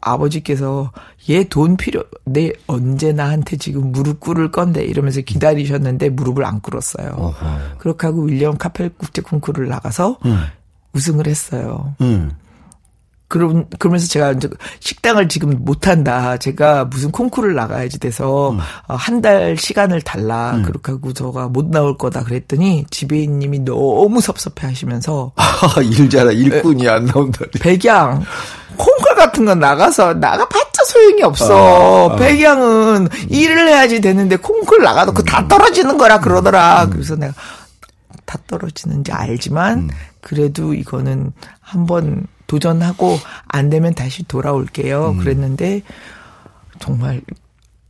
아버지께서 0.00 0.90
얘 1.30 1.44
돈 1.44 1.76
필요 1.76 2.02
내 2.24 2.50
언제 2.66 3.12
나한테 3.12 3.56
지금 3.56 3.92
무릎 3.92 4.18
꿇을 4.20 4.50
건데 4.50 4.84
이러면서 4.84 5.20
기다리셨는데 5.20 6.08
무릎을 6.10 6.44
안 6.44 6.60
꿇었어요. 6.60 7.10
어허. 7.16 7.46
그렇게 7.78 8.06
하고 8.08 8.22
윌리엄 8.22 8.56
카펠 8.58 8.90
국제 8.98 9.22
콩쿠르를 9.22 9.68
나가서 9.68 10.18
우승을 10.94 11.26
했어요. 11.26 11.94
응. 12.00 12.32
그럼 13.32 13.64
그러면서 13.78 14.08
제가 14.08 14.32
이제 14.32 14.46
식당을 14.80 15.26
지금 15.28 15.56
못 15.64 15.88
한다. 15.88 16.36
제가 16.36 16.84
무슨 16.84 17.10
콩쿠르를 17.10 17.54
나가야지 17.54 17.98
돼서 17.98 18.50
음. 18.50 18.58
한달 18.88 19.56
시간을 19.56 20.02
달라. 20.02 20.60
그렇게 20.66 20.92
하고 20.92 21.14
저가 21.14 21.48
못 21.48 21.64
나올 21.70 21.96
거다 21.96 22.24
그랬더니 22.24 22.84
지배인님이 22.90 23.60
너무 23.60 24.20
섭섭해 24.20 24.66
하시면서 24.66 25.32
아, 25.36 25.80
일 25.80 26.10
잘해. 26.10 26.34
일꾼이 26.34 26.86
안 26.86 27.06
나온다. 27.06 27.46
백양 27.58 28.22
콩쿨 28.76 29.14
같은 29.16 29.46
건 29.46 29.60
나가서 29.60 30.12
나가봤자 30.12 30.84
소용이 30.84 31.22
없어. 31.22 32.10
아, 32.10 32.12
아. 32.12 32.16
백양은 32.16 33.08
일을 33.30 33.66
해야지 33.68 34.02
되는데 34.02 34.36
콩쿨 34.36 34.82
나가도 34.82 35.14
그 35.14 35.22
다 35.24 35.48
떨어지는 35.48 35.96
거라 35.96 36.20
그러더라. 36.20 36.88
그래서 36.92 37.16
내가 37.16 37.32
다 38.26 38.38
떨어지는지 38.46 39.10
알지만 39.10 39.88
그래도 40.20 40.74
이거는 40.74 41.32
한번 41.60 42.26
도전하고 42.52 43.18
안 43.48 43.70
되면 43.70 43.94
다시 43.94 44.24
돌아올게요. 44.24 45.16
그랬는데 45.20 45.80
정말 46.80 47.22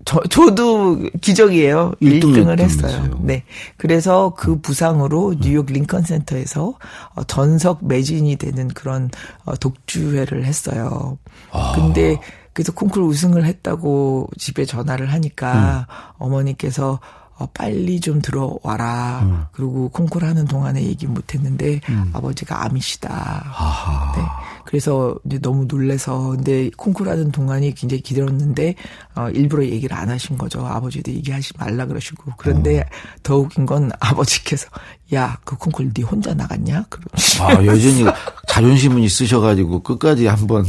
저, 0.05 0.21
저도 0.31 1.01
기적이에요. 1.21 1.95
1등 2.01 2.47
을 2.47 2.61
했어요. 2.61 3.19
네. 3.23 3.43
그래서 3.77 4.35
그 4.37 4.61
부상으로 4.61 5.35
뉴욕 5.41 5.67
링컨 5.67 6.03
센터에서 6.03 6.75
어, 7.15 7.25
전석 7.25 7.85
매진이 7.85 8.37
되는 8.37 8.69
그런 8.69 9.11
어, 9.45 9.57
독주회를 9.57 10.45
했어요. 10.45 11.19
아. 11.51 11.73
근데 11.75 12.21
그래서 12.53 12.71
콩쿨 12.73 13.03
우승을 13.03 13.45
했다고 13.45 14.29
집에 14.39 14.65
전화를 14.65 15.13
하니까 15.13 15.87
음. 15.89 15.95
어머니께서 16.19 17.01
어, 17.43 17.49
빨리 17.53 18.01
좀 18.01 18.21
들어와라. 18.23 19.21
음. 19.25 19.45
그리고 19.53 19.89
콩쿨 19.89 20.25
하는 20.25 20.45
동안에 20.47 20.83
얘기 20.83 21.07
못 21.07 21.35
했는데 21.35 21.81
음. 21.89 22.11
아버지가 22.13 22.65
암이시다. 22.65 23.11
아하. 23.11 24.13
네. 24.17 24.23
그래서 24.65 25.17
이제 25.27 25.39
너무 25.41 25.67
놀래서 25.67 26.31
근데 26.31 26.71
콩쿨 26.77 27.09
하는 27.09 27.33
동안이 27.33 27.75
굉장히 27.75 28.01
기다렸는데 28.01 28.77
어, 29.17 29.29
일부러 29.31 29.65
얘기를 29.65 29.97
안 29.97 30.09
하신 30.09 30.39
거죠. 30.39 30.65
아버지도 30.65 31.11
얘기하지 31.11 31.53
말라 31.59 31.87
그러시고. 31.87 32.33
그런데 32.37 32.81
어. 32.81 32.85
더 33.23 33.37
웃긴 33.39 33.67
건 33.67 33.91
아버지께서 33.99 34.69
야, 35.15 35.37
그 35.45 35.57
콩쿨 35.57 35.93
네 35.93 36.03
혼자 36.03 36.33
나갔냐? 36.33 36.85
그러시 36.89 37.43
아, 37.43 37.53
여전히 37.67 38.05
자존심은 38.49 39.03
있으셔가지고 39.03 39.83
끝까지 39.83 40.27
한번 40.27 40.65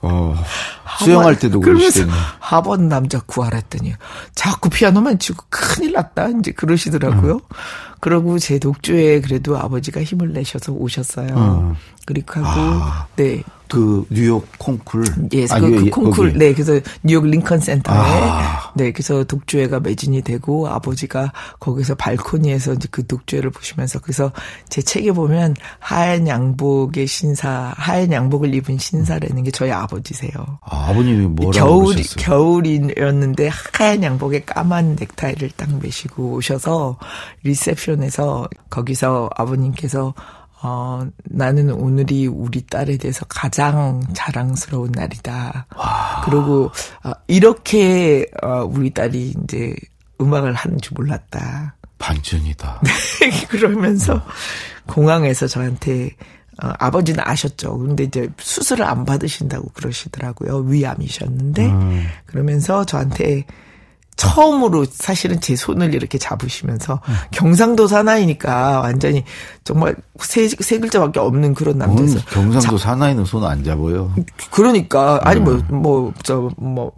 어, 0.00 0.34
수영할 0.98 1.38
때도 1.38 1.60
그러시더니. 1.60 2.10
하번 2.38 2.88
남자 2.88 3.20
구하랬더니 3.20 3.94
자꾸 4.34 4.68
피아노만 4.68 5.18
치고 5.18 5.44
큰일 5.48 5.92
났다. 5.92 6.28
이제 6.28 6.52
그러시더라고요. 6.52 7.34
음. 7.34 7.40
그러고 8.00 8.38
제 8.38 8.58
독주에 8.58 9.22
그래도 9.22 9.56
아버지가 9.56 10.02
힘을 10.02 10.32
내셔서 10.32 10.72
오셨어요. 10.72 11.28
음. 11.34 11.74
그리고 12.06 12.40
하고, 12.40 12.48
아. 12.48 13.06
네. 13.16 13.42
그 13.74 14.06
뉴욕 14.10 14.46
콩쿨. 14.58 15.04
예, 15.32 15.46
아, 15.50 15.58
그, 15.58 15.70
그 15.70 15.90
콩쿨. 15.90 16.28
거기. 16.28 16.38
네, 16.38 16.52
그래서 16.52 16.78
뉴욕 17.02 17.26
링컨 17.26 17.58
센터에 17.58 17.96
아. 17.96 18.72
네, 18.76 18.92
그래서 18.92 19.24
독주회가 19.24 19.80
매진이 19.80 20.22
되고 20.22 20.68
아버지가 20.68 21.32
거기서 21.58 21.96
발코니에서 21.96 22.74
이제 22.74 22.88
그 22.90 23.04
독주회를 23.06 23.50
보시면서 23.50 23.98
그래서 23.98 24.30
제 24.68 24.80
책에 24.80 25.10
보면 25.10 25.56
하얀 25.80 26.28
양복의 26.28 27.06
신사, 27.08 27.72
하얀 27.76 28.12
양복을 28.12 28.54
입은 28.54 28.78
신사라는 28.78 29.42
게 29.42 29.50
저희 29.50 29.72
아버지세요. 29.72 30.30
아, 30.62 30.92
버님이 30.92 31.26
뭐라고 31.26 31.50
겨울이 31.50 32.02
그러셨어요? 32.02 32.24
겨울이었는데 32.24 33.50
하얀 33.72 34.04
양복에 34.04 34.44
까만 34.44 34.96
넥타이를 35.00 35.50
딱 35.56 35.68
매시고 35.80 36.34
오셔서 36.34 36.98
리셉션에서 37.42 38.48
거기서 38.70 39.30
아버님께서 39.34 40.14
어, 40.66 41.06
나는 41.24 41.70
오늘이 41.70 42.26
우리 42.26 42.62
딸에 42.62 42.96
대해서 42.96 43.26
가장 43.28 44.02
자랑스러운 44.14 44.92
날이다. 44.92 45.66
와. 45.76 46.22
그리고, 46.24 46.70
어, 47.04 47.12
이렇게, 47.26 48.24
어, 48.42 48.64
우리 48.64 48.88
딸이 48.88 49.34
이제 49.44 49.74
음악을 50.22 50.54
하는 50.54 50.80
줄 50.80 50.94
몰랐다. 50.94 51.76
반전이다. 51.98 52.80
그러면서 53.50 54.14
음. 54.14 54.20
공항에서 54.86 55.46
저한테, 55.46 56.16
어, 56.62 56.72
아버지는 56.78 57.20
아셨죠. 57.22 57.76
근데 57.76 58.04
이제 58.04 58.30
수술을 58.38 58.86
안 58.86 59.04
받으신다고 59.04 59.68
그러시더라고요. 59.74 60.60
위암이셨는데. 60.60 61.66
음. 61.66 62.06
그러면서 62.24 62.86
저한테 62.86 63.44
처음으로 64.16 64.84
사실은 64.90 65.40
제 65.40 65.56
손을 65.56 65.94
이렇게 65.94 66.18
잡으시면서 66.18 67.00
음. 67.08 67.14
경상도 67.32 67.86
사나이니까 67.86 68.80
완전히 68.80 69.24
정말 69.64 69.96
세, 70.20 70.46
세 70.48 70.78
글자밖에 70.78 71.18
없는 71.20 71.54
그런 71.54 71.78
남자였어요. 71.78 72.18
음, 72.18 72.22
경상도 72.30 72.78
자, 72.78 72.90
사나이는 72.90 73.24
손 73.24 73.44
안 73.44 73.64
잡아요. 73.64 74.14
그러니까 74.50 75.20
아니 75.24 75.40
뭐 75.40 75.60
뭐 75.68 76.12
저뭐뭐 76.22 76.92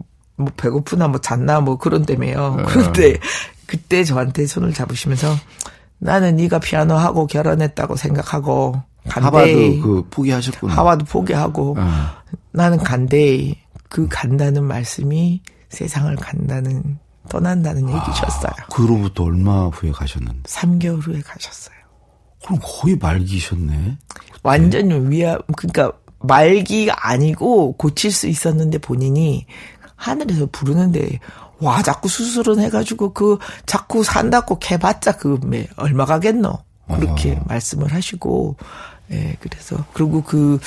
배고프나 0.57 1.07
뭐 1.07 1.19
잤나 1.19 1.59
뭐 1.61 1.77
그런 1.77 2.05
때문에요. 2.05 2.55
네. 2.57 2.63
그런데 2.67 3.17
그때 3.65 4.03
저한테 4.03 4.45
손을 4.45 4.73
잡으시면서 4.73 5.35
나는 5.99 6.35
네가 6.35 6.59
피아노 6.59 6.93
하고 6.95 7.25
결혼했다고 7.27 7.95
생각하고 7.95 8.81
간대. 9.09 9.25
하바드 9.25 9.79
그 9.81 10.05
포기하셨구나. 10.11 10.73
하바드 10.75 11.05
포기하고 11.05 11.75
네. 11.77 11.83
나는 12.51 12.77
간대. 12.77 13.55
그 13.89 14.05
간다는 14.09 14.65
말씀이 14.65 15.41
세상을 15.69 16.13
간다는 16.17 16.99
떠난다는 17.27 17.89
얘기셨어요. 17.89 18.51
아, 18.57 18.65
그로부터 18.67 19.23
얼마 19.23 19.67
후에 19.67 19.91
가셨는데? 19.91 20.43
3개월 20.43 21.05
후에 21.05 21.21
가셨어요. 21.21 21.75
그럼 22.43 22.59
거의 22.61 22.95
말기셨네. 22.97 23.97
완전 24.43 24.91
히 24.91 25.09
위암 25.09 25.39
그러니까 25.55 25.91
말기가 26.19 26.95
아니고 27.09 27.73
고칠 27.73 28.11
수 28.11 28.27
있었는데 28.27 28.79
본인이 28.79 29.45
하늘에서 29.95 30.47
부르는데 30.51 31.19
와 31.59 31.81
자꾸 31.81 32.07
수술은 32.07 32.59
해가지고 32.59 33.13
그 33.13 33.37
자꾸 33.65 34.03
산다고 34.03 34.59
개봤자 34.59 35.17
그 35.17 35.39
얼마 35.75 36.05
가겠노 36.05 36.57
그렇게 36.87 37.33
어. 37.33 37.43
말씀을 37.47 37.93
하시고 37.93 38.55
예, 39.11 39.37
그래서 39.39 39.85
그리고 39.93 40.21
그 40.21 40.59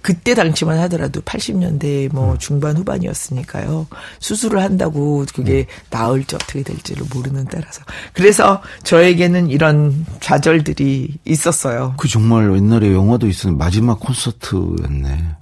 그때 0.00 0.34
당시만 0.34 0.78
하더라도 0.80 1.20
80년대 1.20 2.12
뭐 2.12 2.32
음. 2.32 2.38
중반 2.38 2.76
후반이었으니까요. 2.76 3.86
수술을 4.20 4.62
한다고 4.62 5.26
그게 5.34 5.60
음. 5.60 5.64
나을지 5.90 6.34
어떻게 6.34 6.62
될지를 6.62 7.04
모르는 7.12 7.44
때라서. 7.46 7.82
그래서 8.14 8.62
저에게는 8.84 9.50
이런 9.50 10.06
좌절들이 10.20 11.18
있었어요. 11.24 11.94
그 11.98 12.08
정말 12.08 12.54
옛날에 12.54 12.92
영화도 12.92 13.26
있었는 13.28 13.58
마지막 13.58 14.00
콘서트였네. 14.00 15.36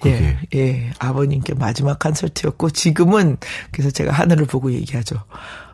그게. 0.00 0.36
예, 0.54 0.58
예. 0.58 0.90
아버님께 0.98 1.54
마지막 1.54 1.98
콘서트였고 1.98 2.70
지금은 2.70 3.36
그래서 3.70 3.90
제가 3.90 4.12
하늘을 4.12 4.46
보고 4.46 4.72
얘기하죠. 4.72 5.16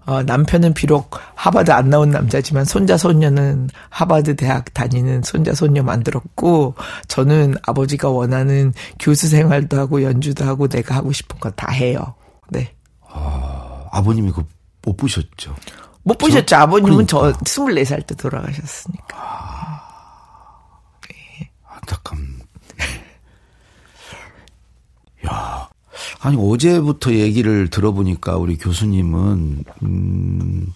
어, 0.06 0.22
남편은 0.22 0.74
비록 0.74 1.18
하버드 1.34 1.70
안 1.70 1.88
나온 1.90 2.10
남자지만 2.10 2.64
손자 2.66 2.96
손녀는 2.96 3.70
하버드 3.88 4.36
대학 4.36 4.72
다니는 4.74 5.22
손자 5.22 5.54
손녀 5.54 5.82
만들었고 5.82 6.74
저는 7.08 7.54
아버지가 7.66 8.10
원하는 8.10 8.72
교수 8.98 9.28
생활도 9.28 9.78
하고 9.78 10.02
연주도 10.02 10.44
하고 10.44 10.68
내가 10.68 10.94
하고 10.96 11.10
싶은 11.12 11.38
거 11.40 11.50
다 11.50 11.70
해요. 11.70 12.14
네. 12.50 12.74
아, 13.08 13.86
아버님이 13.92 14.30
그못 14.32 14.96
보셨죠? 14.96 15.54
못 16.02 16.18
보셨죠. 16.18 16.56
아버님은 16.56 17.06
그러니까. 17.06 17.32
저 17.32 17.38
24살 17.44 18.06
때 18.06 18.14
돌아가셨으니까. 18.14 19.16
아, 19.16 19.80
네. 21.08 21.50
안타깝네. 21.66 22.44
야, 25.26 25.68
아니 26.24 26.38
어제부터 26.38 27.12
얘기를 27.12 27.68
들어보니까 27.68 28.36
우리 28.38 28.56
교수님은 28.56 29.64
음 29.82 30.72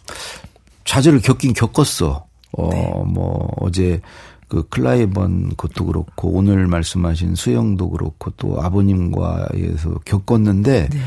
좌절을 0.84 1.20
겪긴 1.20 1.54
겪었어. 1.54 2.26
어, 2.52 2.68
네. 2.70 2.92
뭐 3.06 3.50
어제 3.56 4.02
그 4.48 4.68
클라이번 4.68 5.56
것도 5.56 5.86
그렇고 5.86 6.28
오늘 6.32 6.66
말씀하신 6.66 7.34
수영도 7.34 7.88
그렇고 7.88 8.30
또 8.36 8.60
아버님과 8.62 9.48
에서 9.54 9.94
겪었는데 10.04 10.88
네. 10.90 11.00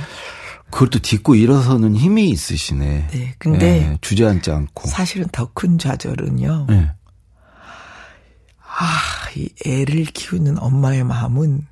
또 0.72 0.88
딛고 0.88 1.36
일어서는 1.36 1.96
힘이 1.96 2.30
있으시네. 2.30 3.08
네. 3.12 3.36
근데 3.38 3.60
네, 3.90 3.98
주저앉지 4.02 4.50
않고. 4.52 4.88
사실은 4.88 5.28
더 5.32 5.52
큰 5.54 5.78
좌절은요. 5.78 6.66
네. 6.68 6.90
아, 8.80 8.98
이 9.36 9.50
애를 9.68 10.06
키우는 10.06 10.58
엄마의 10.58 11.04
마음은 11.04 11.68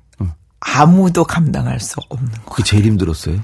아무도 0.60 1.24
감당할 1.24 1.80
수 1.80 1.96
없는 2.08 2.30
거. 2.44 2.50
그게 2.52 2.62
제일 2.62 2.84
힘들었어요? 2.84 3.40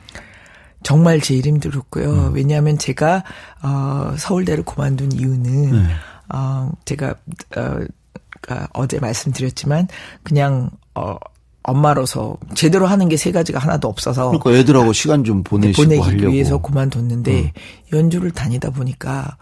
정말 0.83 1.21
제일 1.21 1.47
힘들었고요. 1.47 2.29
음. 2.29 2.35
왜냐하면 2.35 2.79
제가 2.79 3.25
어 3.63 4.15
서울대를 4.17 4.65
그만둔 4.65 5.13
이유는 5.13 5.73
네. 5.73 5.89
어 6.35 6.71
제가 6.85 7.09
어 7.57 7.79
그러니까 8.41 8.69
어제 8.75 9.01
말씀드렸지만 9.01 9.89
그냥 10.23 10.71
어 10.95 11.17
엄마로서 11.65 12.37
제대로 12.55 12.87
하는 12.87 13.09
게 13.09 13.17
세 13.17 13.33
가지가 13.33 13.59
하나도 13.59 13.89
없어서 13.89 14.29
그러니까 14.31 14.53
애들하고 14.53 14.93
시간 14.93 15.25
좀 15.25 15.43
보내시고 15.43 15.83
보내기 15.83 16.03
하려고. 16.03 16.33
위해서 16.33 16.59
그만뒀는데 16.59 17.43
음. 17.43 17.51
연주를 17.93 18.31
다니다 18.31 18.71
보니까 18.71 19.37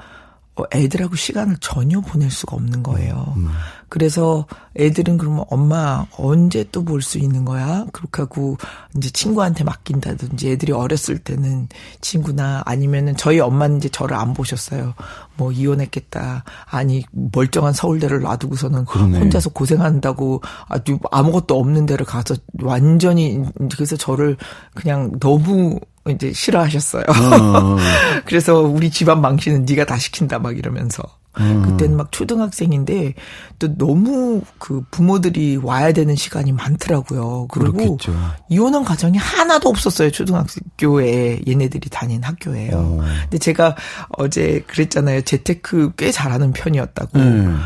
어, 0.56 0.62
애들하고 0.72 1.16
시간을 1.16 1.56
전혀 1.60 2.00
보낼 2.00 2.30
수가 2.30 2.56
없는 2.56 2.82
거예요. 2.84 3.34
음. 3.37 3.48
그래서 3.94 4.46
애들은 4.76 5.18
그러면 5.18 5.44
엄마 5.50 6.04
언제 6.18 6.64
또 6.72 6.83
볼 6.83 7.00
수 7.00 7.18
있는 7.18 7.44
거야? 7.44 7.87
그렇게 7.92 8.22
하고 8.22 8.57
이제 8.96 9.09
친구한테 9.11 9.62
맡긴다든지 9.62 10.50
애들이 10.50 10.72
어렸을 10.72 11.18
때는 11.18 11.68
친구나 12.00 12.61
아니면은 12.66 13.16
저희 13.16 13.38
엄마는 13.38 13.76
이제 13.76 13.88
저를 13.88 14.16
안 14.16 14.35
보셨어요. 14.35 14.94
뭐 15.37 15.52
이혼했겠다. 15.52 16.42
아니 16.68 17.04
멀쩡한 17.12 17.72
서울대를 17.72 18.20
놔두고서는 18.22 18.85
그러네. 18.87 19.20
혼자서 19.20 19.50
고생한다고 19.50 20.42
아주 20.68 20.98
아무것도 21.12 21.57
없는 21.57 21.87
데를 21.87 22.04
가서 22.04 22.35
완전히 22.62 23.40
그래서 23.76 23.96
저를 23.96 24.37
그냥 24.74 25.12
너무 25.20 25.78
이제 26.11 26.33
싫어하셨어요. 26.33 27.04
어. 27.09 27.76
그래서 28.26 28.59
우리 28.61 28.90
집안 28.90 29.20
망신은 29.20 29.66
네가 29.66 29.87
다 29.87 29.96
시킨다 29.98 30.40
막 30.40 30.59
이러면서. 30.59 31.02
음. 31.38 31.62
그때는 31.62 31.97
막 31.97 32.12
초등학생인데 32.12 33.14
또 33.59 33.77
너무 33.77 34.42
그 34.59 34.83
부모들이 34.90 35.57
와야 35.57 35.92
되는 35.92 36.14
시간이 36.14 36.53
많더라고요. 36.53 37.49
그리고 37.51 37.73
그렇겠죠. 37.73 38.12
이혼한 38.49 38.85
가정이 38.85 39.18
하나도 39.18 39.68
없었어요. 39.68 40.11
초등학교에 40.11 41.40
얘네들이 41.47 41.90
다닌 41.90 42.23
학교예요. 42.23 42.77
오. 42.77 43.01
어. 43.01 43.05
근데 43.23 43.38
제가 43.38 43.77
어제 44.11 44.64
그랬잖아요. 44.66 45.23
재테크 45.23 45.92
꽤 45.97 46.11
잘하는 46.11 46.53
편이었다고. 46.53 47.18
음. 47.18 47.61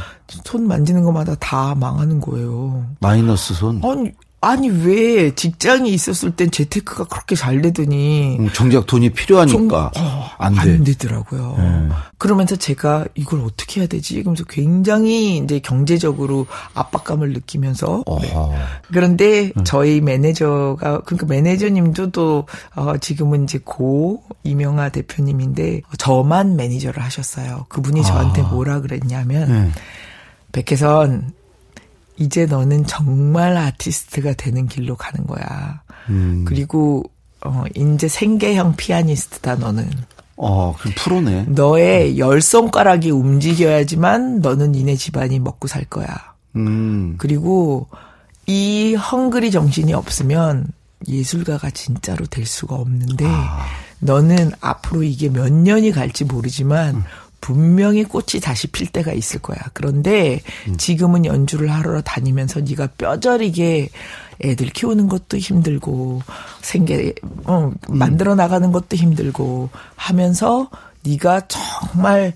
손 0.45 0.67
만지는 0.69 1.03
것마다 1.05 1.35
다 1.37 1.75
망하는 1.75 2.21
거예요. 2.21 2.87
마이너스 3.01 3.55
손? 3.55 3.81
아니, 3.83 4.13
아니 4.41 4.69
왜 4.69 5.35
직장이 5.35 5.91
있었을 5.91 6.31
땐 6.37 6.51
재테크가 6.53 7.05
그렇게 7.05 7.35
잘 7.35 7.61
되더니 7.61 8.37
음, 8.39 8.49
정작 8.53 8.87
돈이 8.87 9.11
필요하니까 9.11 9.91
좀, 9.93 10.05
어, 10.05 10.31
안, 10.39 10.55
돼. 10.55 10.61
안 10.61 10.85
되더라고요. 10.85 11.57
네. 11.59 11.89
그러면서 12.19 12.55
제가 12.55 13.07
이걸 13.17 13.41
어떻게 13.41 13.81
해야 13.81 13.89
되지? 13.89 14.15
그러면서 14.23 14.45
굉장히 14.45 15.39
이제 15.39 15.59
경제적으로 15.59 16.47
압박감을 16.75 17.33
느끼면서 17.33 18.05
네. 18.23 18.33
그런데 18.93 19.53
네. 19.57 19.65
저희 19.65 20.01
매니저가 20.01 21.01
그러니까 21.01 21.27
매니저님도 21.27 22.13
또 22.13 22.47
어, 22.77 22.97
지금은 22.97 23.43
이제 23.43 23.59
고 23.65 24.23
이명아 24.45 24.91
대표님인데 24.91 25.83
저만 25.99 26.55
매니저를 26.55 27.03
하셨어요. 27.03 27.67
그분이 27.69 28.05
저한테 28.05 28.43
아. 28.43 28.45
뭐라 28.47 28.83
그랬냐면 28.83 29.49
네. 29.51 29.71
백혜선 30.53 31.33
이제 32.19 32.47
너는 32.47 32.87
정말 32.87 33.57
아티스트가 33.57 34.35
되는 34.35 34.67
길로 34.67 34.97
가는 34.97 35.27
거야. 35.27 35.83
음. 36.09 36.45
그리고 36.47 37.05
어 37.45 37.65
이제 37.75 38.09
생계형 38.09 38.77
피아니스트다 38.77 39.57
너는. 39.57 39.89
어, 40.37 40.75
그 40.79 40.91
프로네. 40.97 41.47
너의 41.49 42.19
열 42.19 42.41
손가락이 42.41 43.11
움직여야지만 43.11 44.41
너는 44.41 44.73
니네 44.73 44.97
집안이 44.97 45.41
먹고 45.41 45.69
살 45.69 45.85
거야. 45.85 46.07
음. 46.57 47.17
그리고 47.19 47.89
이 48.47 48.95
헝그리 48.95 49.51
정신이 49.51 49.93
없으면 49.93 50.69
예술가가 51.07 51.71
진짜로 51.71 52.27
될 52.27 52.47
수가 52.47 52.77
없는데 52.77 53.25
아. 53.27 53.65
너는 54.01 54.53
앞으로 54.61 55.03
이게 55.03 55.29
몇 55.29 55.53
년이 55.53 55.93
갈지 55.93 56.25
모르지만 56.25 56.97
음. 56.97 57.03
분명히 57.41 58.05
꽃이 58.05 58.41
다시 58.43 58.67
필 58.67 58.89
때가 58.89 59.13
있을 59.13 59.41
거야. 59.41 59.59
그런데 59.73 60.41
음. 60.69 60.77
지금은 60.77 61.25
연주를 61.25 61.71
하러 61.71 62.01
다니면서 62.01 62.61
네가 62.61 62.89
뼈저리게 62.99 63.91
애들 64.41 64.69
키우는 64.69 65.09
것도 65.09 65.39
힘들고 65.39 66.23
생계 66.61 67.15
어, 67.45 67.73
음. 67.91 67.99
만들어 67.99 68.35
나가는 68.35 68.71
것도 68.71 68.97
힘들고 68.97 69.71
하면서 69.97 70.71
네가 71.05 71.43
정말 71.49 72.35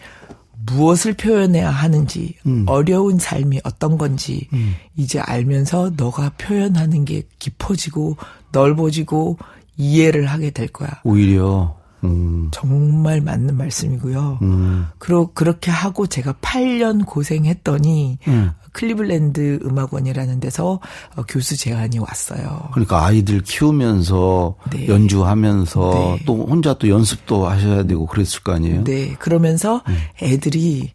무엇을 0.65 1.15
표현해야 1.15 1.71
하는지 1.71 2.35
음. 2.47 2.65
어려운 2.67 3.19
삶이 3.19 3.61
어떤 3.65 3.99
건지 3.99 4.49
음. 4.53 4.75
이제 4.97 5.19
알면서 5.19 5.93
너가 5.97 6.33
표현하는 6.39 7.05
게 7.05 7.23
깊어지고 7.39 8.17
넓어지고 8.53 9.39
이해를 9.77 10.27
하게 10.27 10.51
될 10.51 10.69
거야. 10.69 10.89
오히려 11.05 11.77
음. 12.05 12.49
정말 12.51 13.21
맞는 13.21 13.57
말씀이고요. 13.57 14.39
음. 14.43 14.87
그러, 14.99 15.31
그렇게 15.33 15.71
하고 15.71 16.07
제가 16.07 16.35
8년 16.41 17.07
고생했더니 17.07 18.19
음. 18.29 18.53
클리블랜드 18.73 19.61
음악원이라는 19.65 20.41
데서 20.41 20.81
어, 21.17 21.23
교수 21.29 21.57
제안이 21.57 21.99
왔어요. 21.99 22.71
그러니까 22.73 23.05
아이들 23.05 23.43
키우면서 23.43 24.57
네. 24.71 24.89
연주하면서 24.89 25.91
네. 26.19 26.25
또 26.25 26.47
혼자 26.47 26.75
또 26.75 26.89
연습도 26.89 27.47
하셔야 27.47 27.85
되고 27.85 28.07
그랬을 28.07 28.43
거 28.43 28.53
아니에요? 28.53 28.85
네. 28.85 29.15
그러면서 29.19 29.83
음. 29.89 29.97
애들이 30.23 30.93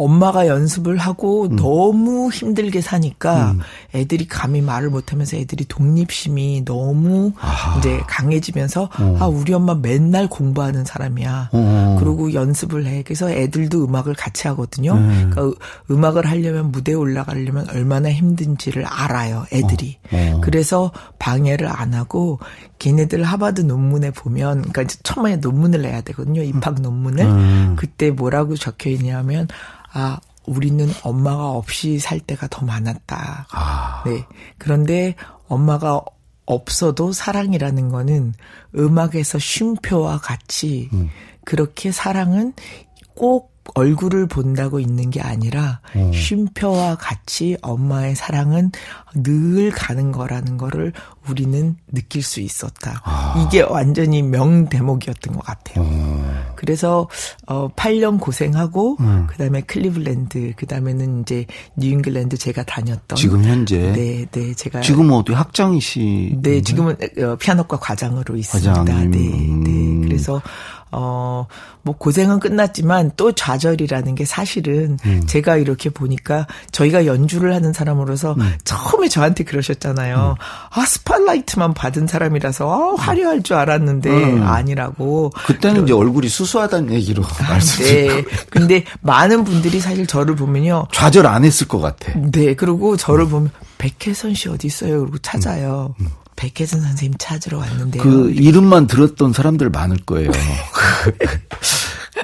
엄마가 0.00 0.46
연습을 0.46 0.96
하고 0.96 1.44
음. 1.44 1.56
너무 1.56 2.30
힘들게 2.30 2.80
사니까 2.80 3.52
음. 3.52 3.60
애들이 3.94 4.26
감히 4.26 4.62
말을 4.62 4.88
못하면서 4.88 5.36
애들이 5.36 5.66
독립심이 5.66 6.64
너무 6.64 7.32
아하. 7.38 7.78
이제 7.78 8.00
강해지면서 8.06 8.84
어. 8.98 9.16
아 9.20 9.26
우리 9.26 9.52
엄마 9.52 9.74
맨날 9.74 10.26
공부하는 10.28 10.84
사람이야. 10.84 11.50
어. 11.52 11.96
그리고 11.98 12.32
연습을 12.32 12.86
해. 12.86 13.02
그래서 13.02 13.30
애들도 13.30 13.84
음악을 13.84 14.14
같이 14.14 14.48
하거든요. 14.48 14.94
음. 14.94 15.30
그러니까 15.30 15.58
음악을 15.90 16.26
하려면 16.26 16.72
무대에 16.72 16.94
올라가려면 16.94 17.68
얼마나 17.70 18.10
힘든지를 18.10 18.86
알아요. 18.86 19.44
애들이. 19.52 19.98
어. 20.12 20.36
어. 20.36 20.40
그래서 20.42 20.92
방해를 21.18 21.68
안 21.68 21.94
하고 21.94 22.38
걔네들 22.80 23.22
하버드 23.22 23.60
논문에 23.60 24.10
보면 24.10 24.62
그러니까 24.62 24.84
처음에 25.04 25.36
논문을 25.36 25.82
내야 25.82 26.00
되거든요. 26.00 26.42
입학 26.42 26.80
논문을. 26.80 27.24
음. 27.24 27.76
그때 27.78 28.10
뭐라고 28.10 28.56
적혀 28.56 28.90
있냐면 28.90 29.46
아, 29.92 30.18
우리는 30.46 30.88
엄마가 31.02 31.50
없이 31.50 31.98
살 32.00 32.18
때가 32.18 32.48
더 32.48 32.64
많았다. 32.64 33.46
아. 33.52 34.02
네. 34.06 34.24
그런데 34.58 35.14
엄마가 35.46 36.00
없어도 36.46 37.12
사랑이라는 37.12 37.90
거는 37.90 38.34
음악에서 38.76 39.38
쉼표와 39.38 40.18
같이 40.18 40.88
음. 40.94 41.10
그렇게 41.44 41.92
사랑은 41.92 42.54
꼭 43.14 43.59
얼굴을 43.74 44.26
본다고 44.26 44.80
있는 44.80 45.10
게 45.10 45.20
아니라 45.20 45.80
음. 45.96 46.12
쉼표와 46.12 46.96
같이 46.96 47.56
엄마의 47.62 48.14
사랑은 48.16 48.72
늘 49.14 49.70
가는 49.70 50.12
거라는 50.12 50.56
거를 50.56 50.92
우리는 51.28 51.76
느낄 51.92 52.22
수 52.22 52.40
있었다. 52.40 53.00
아. 53.04 53.44
이게 53.46 53.60
완전히 53.62 54.22
명 54.22 54.68
대목이었던 54.68 55.34
것 55.34 55.44
같아요. 55.44 55.84
음. 55.84 56.44
그래서 56.56 57.08
어 57.46 57.68
8년 57.68 58.20
고생하고 58.20 58.96
음. 59.00 59.26
그다음에 59.28 59.62
클리블랜드 59.62 60.54
그다음에는 60.56 61.22
이제 61.22 61.46
뉴잉글랜드 61.76 62.36
제가 62.36 62.64
다녔던 62.64 63.16
지금 63.16 63.44
현재 63.44 63.92
네, 63.92 64.26
네. 64.30 64.54
제가 64.54 64.80
지금은 64.80 65.14
어디 65.14 65.32
학장이시 65.32 66.38
네, 66.42 66.60
지금은 66.60 66.96
어, 67.22 67.36
피아노과 67.36 67.78
과장으로 67.78 68.36
있습니다. 68.36 68.72
과장님. 68.72 69.10
네. 69.10 69.70
네. 69.70 70.08
그래서 70.08 70.42
어, 70.92 71.46
뭐 71.82 71.96
고생은 71.96 72.40
끝났지만 72.40 73.12
또 73.16 73.32
좌절이라는 73.32 74.14
게 74.14 74.24
사실은 74.24 74.98
음. 75.06 75.22
제가 75.26 75.56
이렇게 75.56 75.90
보니까 75.90 76.46
저희가 76.72 77.06
연주를 77.06 77.54
하는 77.54 77.72
사람으로서 77.72 78.34
음. 78.38 78.52
처음에 78.64 79.08
저한테 79.08 79.44
그러셨잖아요. 79.44 80.36
음. 80.38 80.44
아, 80.70 80.84
스팟라이트만 80.84 81.74
받은 81.74 82.06
사람이라서 82.06 82.96
아, 82.98 83.02
화려할 83.02 83.42
줄 83.42 83.56
알았는데 83.56 84.10
음. 84.10 84.42
아니라고. 84.42 85.30
그때는 85.46 85.74
그러... 85.76 85.84
이제 85.84 85.92
얼굴이 85.94 86.28
수수하다는 86.28 86.92
얘기로 86.94 87.22
아, 87.24 87.50
말씀드리고. 87.50 88.14
네. 88.14 88.24
근데 88.50 88.84
많은 89.00 89.44
분들이 89.44 89.80
사실 89.80 90.06
저를 90.06 90.36
보면요. 90.36 90.88
좌절 90.92 91.26
안 91.26 91.44
했을 91.44 91.68
것 91.68 91.80
같아. 91.80 92.12
네. 92.32 92.54
그리고 92.54 92.96
저를 92.96 93.24
음. 93.26 93.30
보면 93.30 93.50
백혜선 93.78 94.34
씨 94.34 94.48
어디 94.48 94.66
있어요? 94.66 95.00
그리고 95.00 95.18
찾아요. 95.18 95.94
음. 96.40 96.50
백혜선 96.54 96.80
선생님 96.80 97.14
찾으러 97.18 97.58
왔는데요. 97.58 98.02
그 98.02 98.30
이름만 98.30 98.86
들었던 98.86 99.32
사람들 99.32 99.68
많을 99.70 99.98
거예요. 99.98 100.30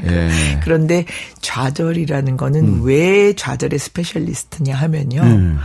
예. 0.05 0.61
그런데 0.65 1.05
좌절이라는 1.43 2.37
거는 2.37 2.65
음. 2.65 2.81
왜 2.85 3.35
좌절의 3.35 3.79
specialist냐 3.79 4.75
하면요. 4.75 5.23
음. 5.23 5.59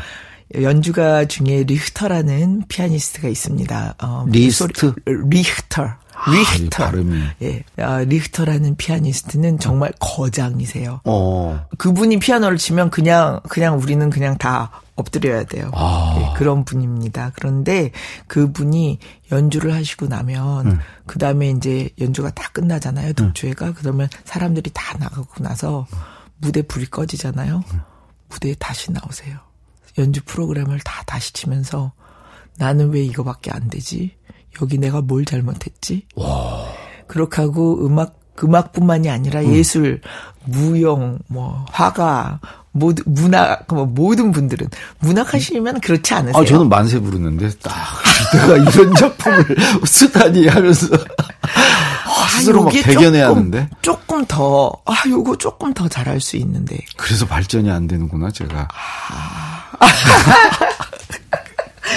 연주가 0.62 1.26
중에 1.26 1.64
리흐터라는 1.64 2.64
피아니스트가 2.68 3.30
있습니다. 3.30 3.96
어, 4.04 4.26
리스트? 4.28 4.94
리흐터. 5.06 5.88
리히터. 6.28 6.84
아, 6.84 6.92
예. 7.42 7.64
아, 7.78 8.00
리히터라는 8.00 8.76
피아니스트는 8.76 9.60
정말 9.60 9.94
거장이세요. 10.00 11.00
어. 11.06 11.66
그분이 11.78 12.20
피아노를 12.20 12.58
치면 12.58 12.90
그냥, 12.90 13.40
그냥 13.48 13.80
우리는 13.80 14.10
그냥 14.10 14.38
다 14.38 14.82
엎드려야 15.02 15.44
돼요. 15.44 15.70
아. 15.74 16.16
예, 16.18 16.38
그런 16.38 16.64
분입니다. 16.64 17.32
그런데 17.36 17.92
그분이 18.28 19.00
연주를 19.32 19.74
하시고 19.74 20.08
나면, 20.08 20.68
음. 20.68 20.80
그 21.06 21.20
다음에 21.20 21.50
이제 21.50 21.90
연주가 22.00 22.32
다 22.32 22.50
끝나잖아요. 22.54 23.14
독주회가. 23.14 23.68
음. 23.68 23.74
그러면 23.78 24.10
사람들이 24.24 24.72
다 24.74 24.98
나가고 24.98 25.44
나서 25.44 25.86
무대 26.38 26.62
불이 26.62 26.88
꺼지잖아요. 26.88 27.64
음. 27.74 27.82
무대에 28.30 28.56
다시 28.58 28.92
나오세요. 28.92 29.38
연주 29.98 30.24
프로그램을 30.24 30.80
다 30.80 31.04
다시 31.06 31.34
치면서 31.34 31.92
나는 32.58 32.92
왜 32.92 33.04
이거밖에 33.04 33.52
안 33.52 33.70
되지? 33.70 34.16
여기 34.62 34.78
내가 34.78 35.02
뭘 35.02 35.26
잘못했지? 35.26 36.08
와. 36.16 36.66
그렇게 37.08 37.42
하고 37.42 37.86
음악 37.86 38.20
음악뿐만이 38.42 39.10
아니라 39.10 39.42
음. 39.42 39.54
예술, 39.54 40.02
무용, 40.46 41.20
뭐 41.28 41.66
화가, 41.70 42.40
모두 42.73 43.03
문학 43.05 43.65
뭐 43.67 43.86
모든 43.86 44.31
분들은 44.31 44.67
문학 44.99 45.34
하시면 45.34 45.81
그렇지 45.81 46.13
않으세요? 46.13 46.41
아 46.41 46.45
저는 46.45 46.69
만세 46.69 46.99
부르는데 46.99 47.49
딱 47.62 47.73
내가 48.34 48.57
이런 48.57 48.93
작품을 48.95 49.45
쓰다니 49.86 50.47
하면서 50.47 50.88
아, 50.95 52.27
스스로 52.31 52.63
막 52.63 52.71
대견해 52.71 53.21
하는데 53.21 53.69
조금 53.81 54.25
더 54.25 54.71
아 54.86 54.93
요거 55.10 55.38
조금 55.38 55.73
더 55.73 55.88
잘할 55.89 56.21
수 56.21 56.38
있는데 56.38 56.77
그래서 56.97 57.25
발전이 57.25 57.69
안 57.69 57.88
되는구나 57.88 58.31
제가. 58.31 58.67
아. 58.69 59.71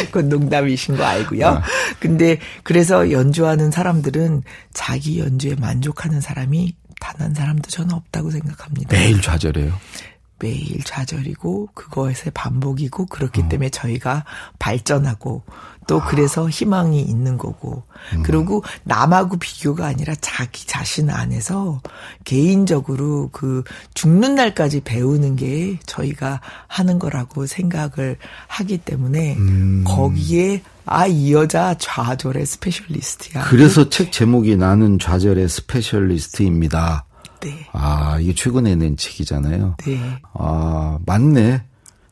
그건 0.06 0.28
농담이신 0.28 0.96
거 0.96 1.04
알고요. 1.04 1.46
어. 1.46 1.62
근데 2.00 2.38
그래서 2.64 3.12
연주하는 3.12 3.70
사람들은 3.70 4.42
자기 4.72 5.20
연주에 5.20 5.54
만족하는 5.54 6.20
사람이 6.20 6.74
단 7.00 7.14
한 7.18 7.34
사람도 7.34 7.68
저는 7.70 7.92
없다고 7.94 8.30
생각합니다. 8.30 8.96
매일 8.96 9.20
좌절해요. 9.20 9.72
매일 10.44 10.84
좌절이고 10.84 11.70
그거에서 11.72 12.30
반복이고 12.34 13.06
그렇기 13.06 13.40
어. 13.40 13.48
때문에 13.48 13.70
저희가 13.70 14.24
발전하고 14.58 15.42
또 15.86 16.00
그래서 16.00 16.50
희망이 16.50 17.00
있는 17.00 17.38
거고 17.38 17.84
음. 18.12 18.22
그리고 18.22 18.62
남하고 18.84 19.38
비교가 19.38 19.86
아니라 19.86 20.14
자기 20.20 20.66
자신 20.66 21.08
안에서 21.08 21.80
개인적으로 22.24 23.30
그 23.32 23.64
죽는 23.94 24.34
날까지 24.34 24.82
배우는 24.82 25.36
게 25.36 25.78
저희가 25.86 26.42
하는 26.66 26.98
거라고 26.98 27.46
생각을 27.46 28.18
하기 28.46 28.78
때문에 28.78 29.36
음. 29.36 29.84
거기에 29.86 30.62
아, 30.84 31.06
이 31.06 31.32
여자 31.32 31.74
좌절의 31.78 32.44
specialist야. 32.44 33.44
그래서 33.44 33.88
책 33.88 34.12
제목이 34.12 34.56
나는 34.56 34.98
좌절의 34.98 35.48
specialist입니다. 35.48 37.06
네. 37.44 37.66
아, 37.72 38.18
이게 38.20 38.34
최근에 38.34 38.74
낸 38.74 38.96
책이잖아요. 38.96 39.76
네. 39.84 40.00
아, 40.32 40.98
맞네. 41.06 41.62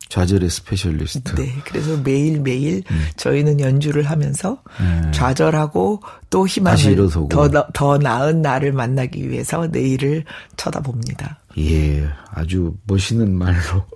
좌절의 0.09 0.51
specialist. 0.51 1.37
네. 1.37 1.55
그래서 1.64 1.97
매일매일 1.97 2.83
음. 2.90 3.05
저희는 3.16 3.61
연주를 3.61 4.03
하면서 4.03 4.62
네. 4.79 5.11
좌절하고 5.11 6.03
또 6.29 6.47
희망을 6.47 7.09
더, 7.31 7.49
더 7.73 7.97
나은 7.97 8.42
나를 8.42 8.73
만나기 8.73 9.31
위해서 9.31 9.66
내일을 9.68 10.25
쳐다봅니다. 10.59 11.40
예. 11.57 12.07
아주 12.31 12.75
멋있는 12.87 13.35
말로. 13.35 13.87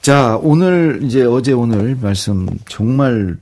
자, 0.00 0.38
오늘 0.40 1.00
이제 1.02 1.24
어제 1.24 1.50
오늘 1.50 1.96
말씀 1.96 2.46
정말 2.68 3.36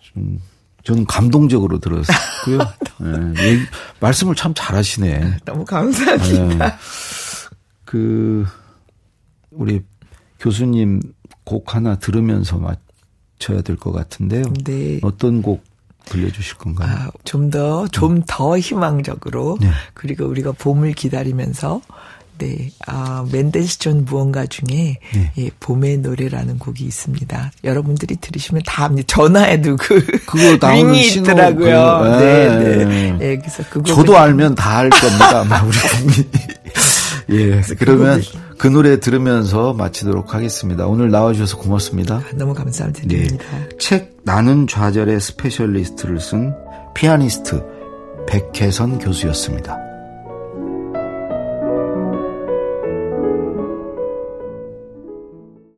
좀 0.00 0.40
저는 0.88 1.04
감동적으로 1.04 1.78
들었고요. 1.80 2.58
네, 3.34 3.58
말씀을 4.00 4.34
참 4.34 4.54
잘하시네. 4.56 5.40
너무 5.44 5.66
감사합니다. 5.66 6.66
네. 6.70 6.74
그 7.84 8.46
우리 9.50 9.82
교수님 10.40 11.02
곡 11.44 11.74
하나 11.74 11.96
들으면서 11.96 12.56
맞춰야 12.56 13.60
될 13.60 13.76
것 13.76 13.92
같은데요. 13.92 14.44
네. 14.64 14.98
어떤 15.02 15.42
곡 15.42 15.62
들려주실 16.06 16.56
건가요? 16.56 16.90
아, 16.90 17.10
좀 17.24 17.50
더, 17.50 17.86
좀더 17.88 18.58
희망적으로. 18.58 19.58
네. 19.60 19.68
그리고 19.92 20.24
우리가 20.24 20.52
봄을 20.52 20.94
기다리면서 20.94 21.82
네, 22.38 22.70
아, 22.86 23.26
맨델스존 23.30 24.04
무언가 24.06 24.46
중에 24.46 24.98
네. 25.12 25.32
예, 25.38 25.50
봄의 25.60 25.98
노래라는 25.98 26.58
곡이 26.58 26.84
있습니다. 26.84 27.52
여러분들이 27.64 28.16
들으시면 28.16 28.62
다 28.64 28.88
전화에도 29.06 29.76
그 29.76 30.04
그거 30.24 30.56
나오는 30.66 30.94
있더라고요. 30.94 32.00
그, 32.02 32.08
네, 32.22 32.58
네, 32.58 32.84
네. 32.84 33.18
예, 33.20 33.36
그래서 33.36 33.62
그거 33.68 33.84
저도 33.84 34.16
알면 34.16 34.54
다 34.54 34.78
알 34.78 34.90
겁니다. 34.90 35.40
아마 35.40 35.62
우리 35.62 35.76
국민이. 35.76 36.28
예, 37.30 37.60
그러면 37.78 38.22
그 38.58 38.68
노래 38.68 39.00
들으면서 39.00 39.72
마치도록 39.74 40.34
하겠습니다. 40.34 40.86
오늘 40.86 41.10
나와주셔서 41.10 41.58
고맙습니다. 41.58 42.16
아, 42.16 42.24
너무 42.34 42.54
감사드립니다. 42.54 43.44
네. 43.58 43.68
책 43.78 44.16
나는 44.22 44.66
좌절의 44.66 45.20
specialist를 45.20 46.20
쓴 46.20 46.54
피아니스트 46.94 47.62
백혜선 48.28 48.98
교수였습니다. 48.98 49.87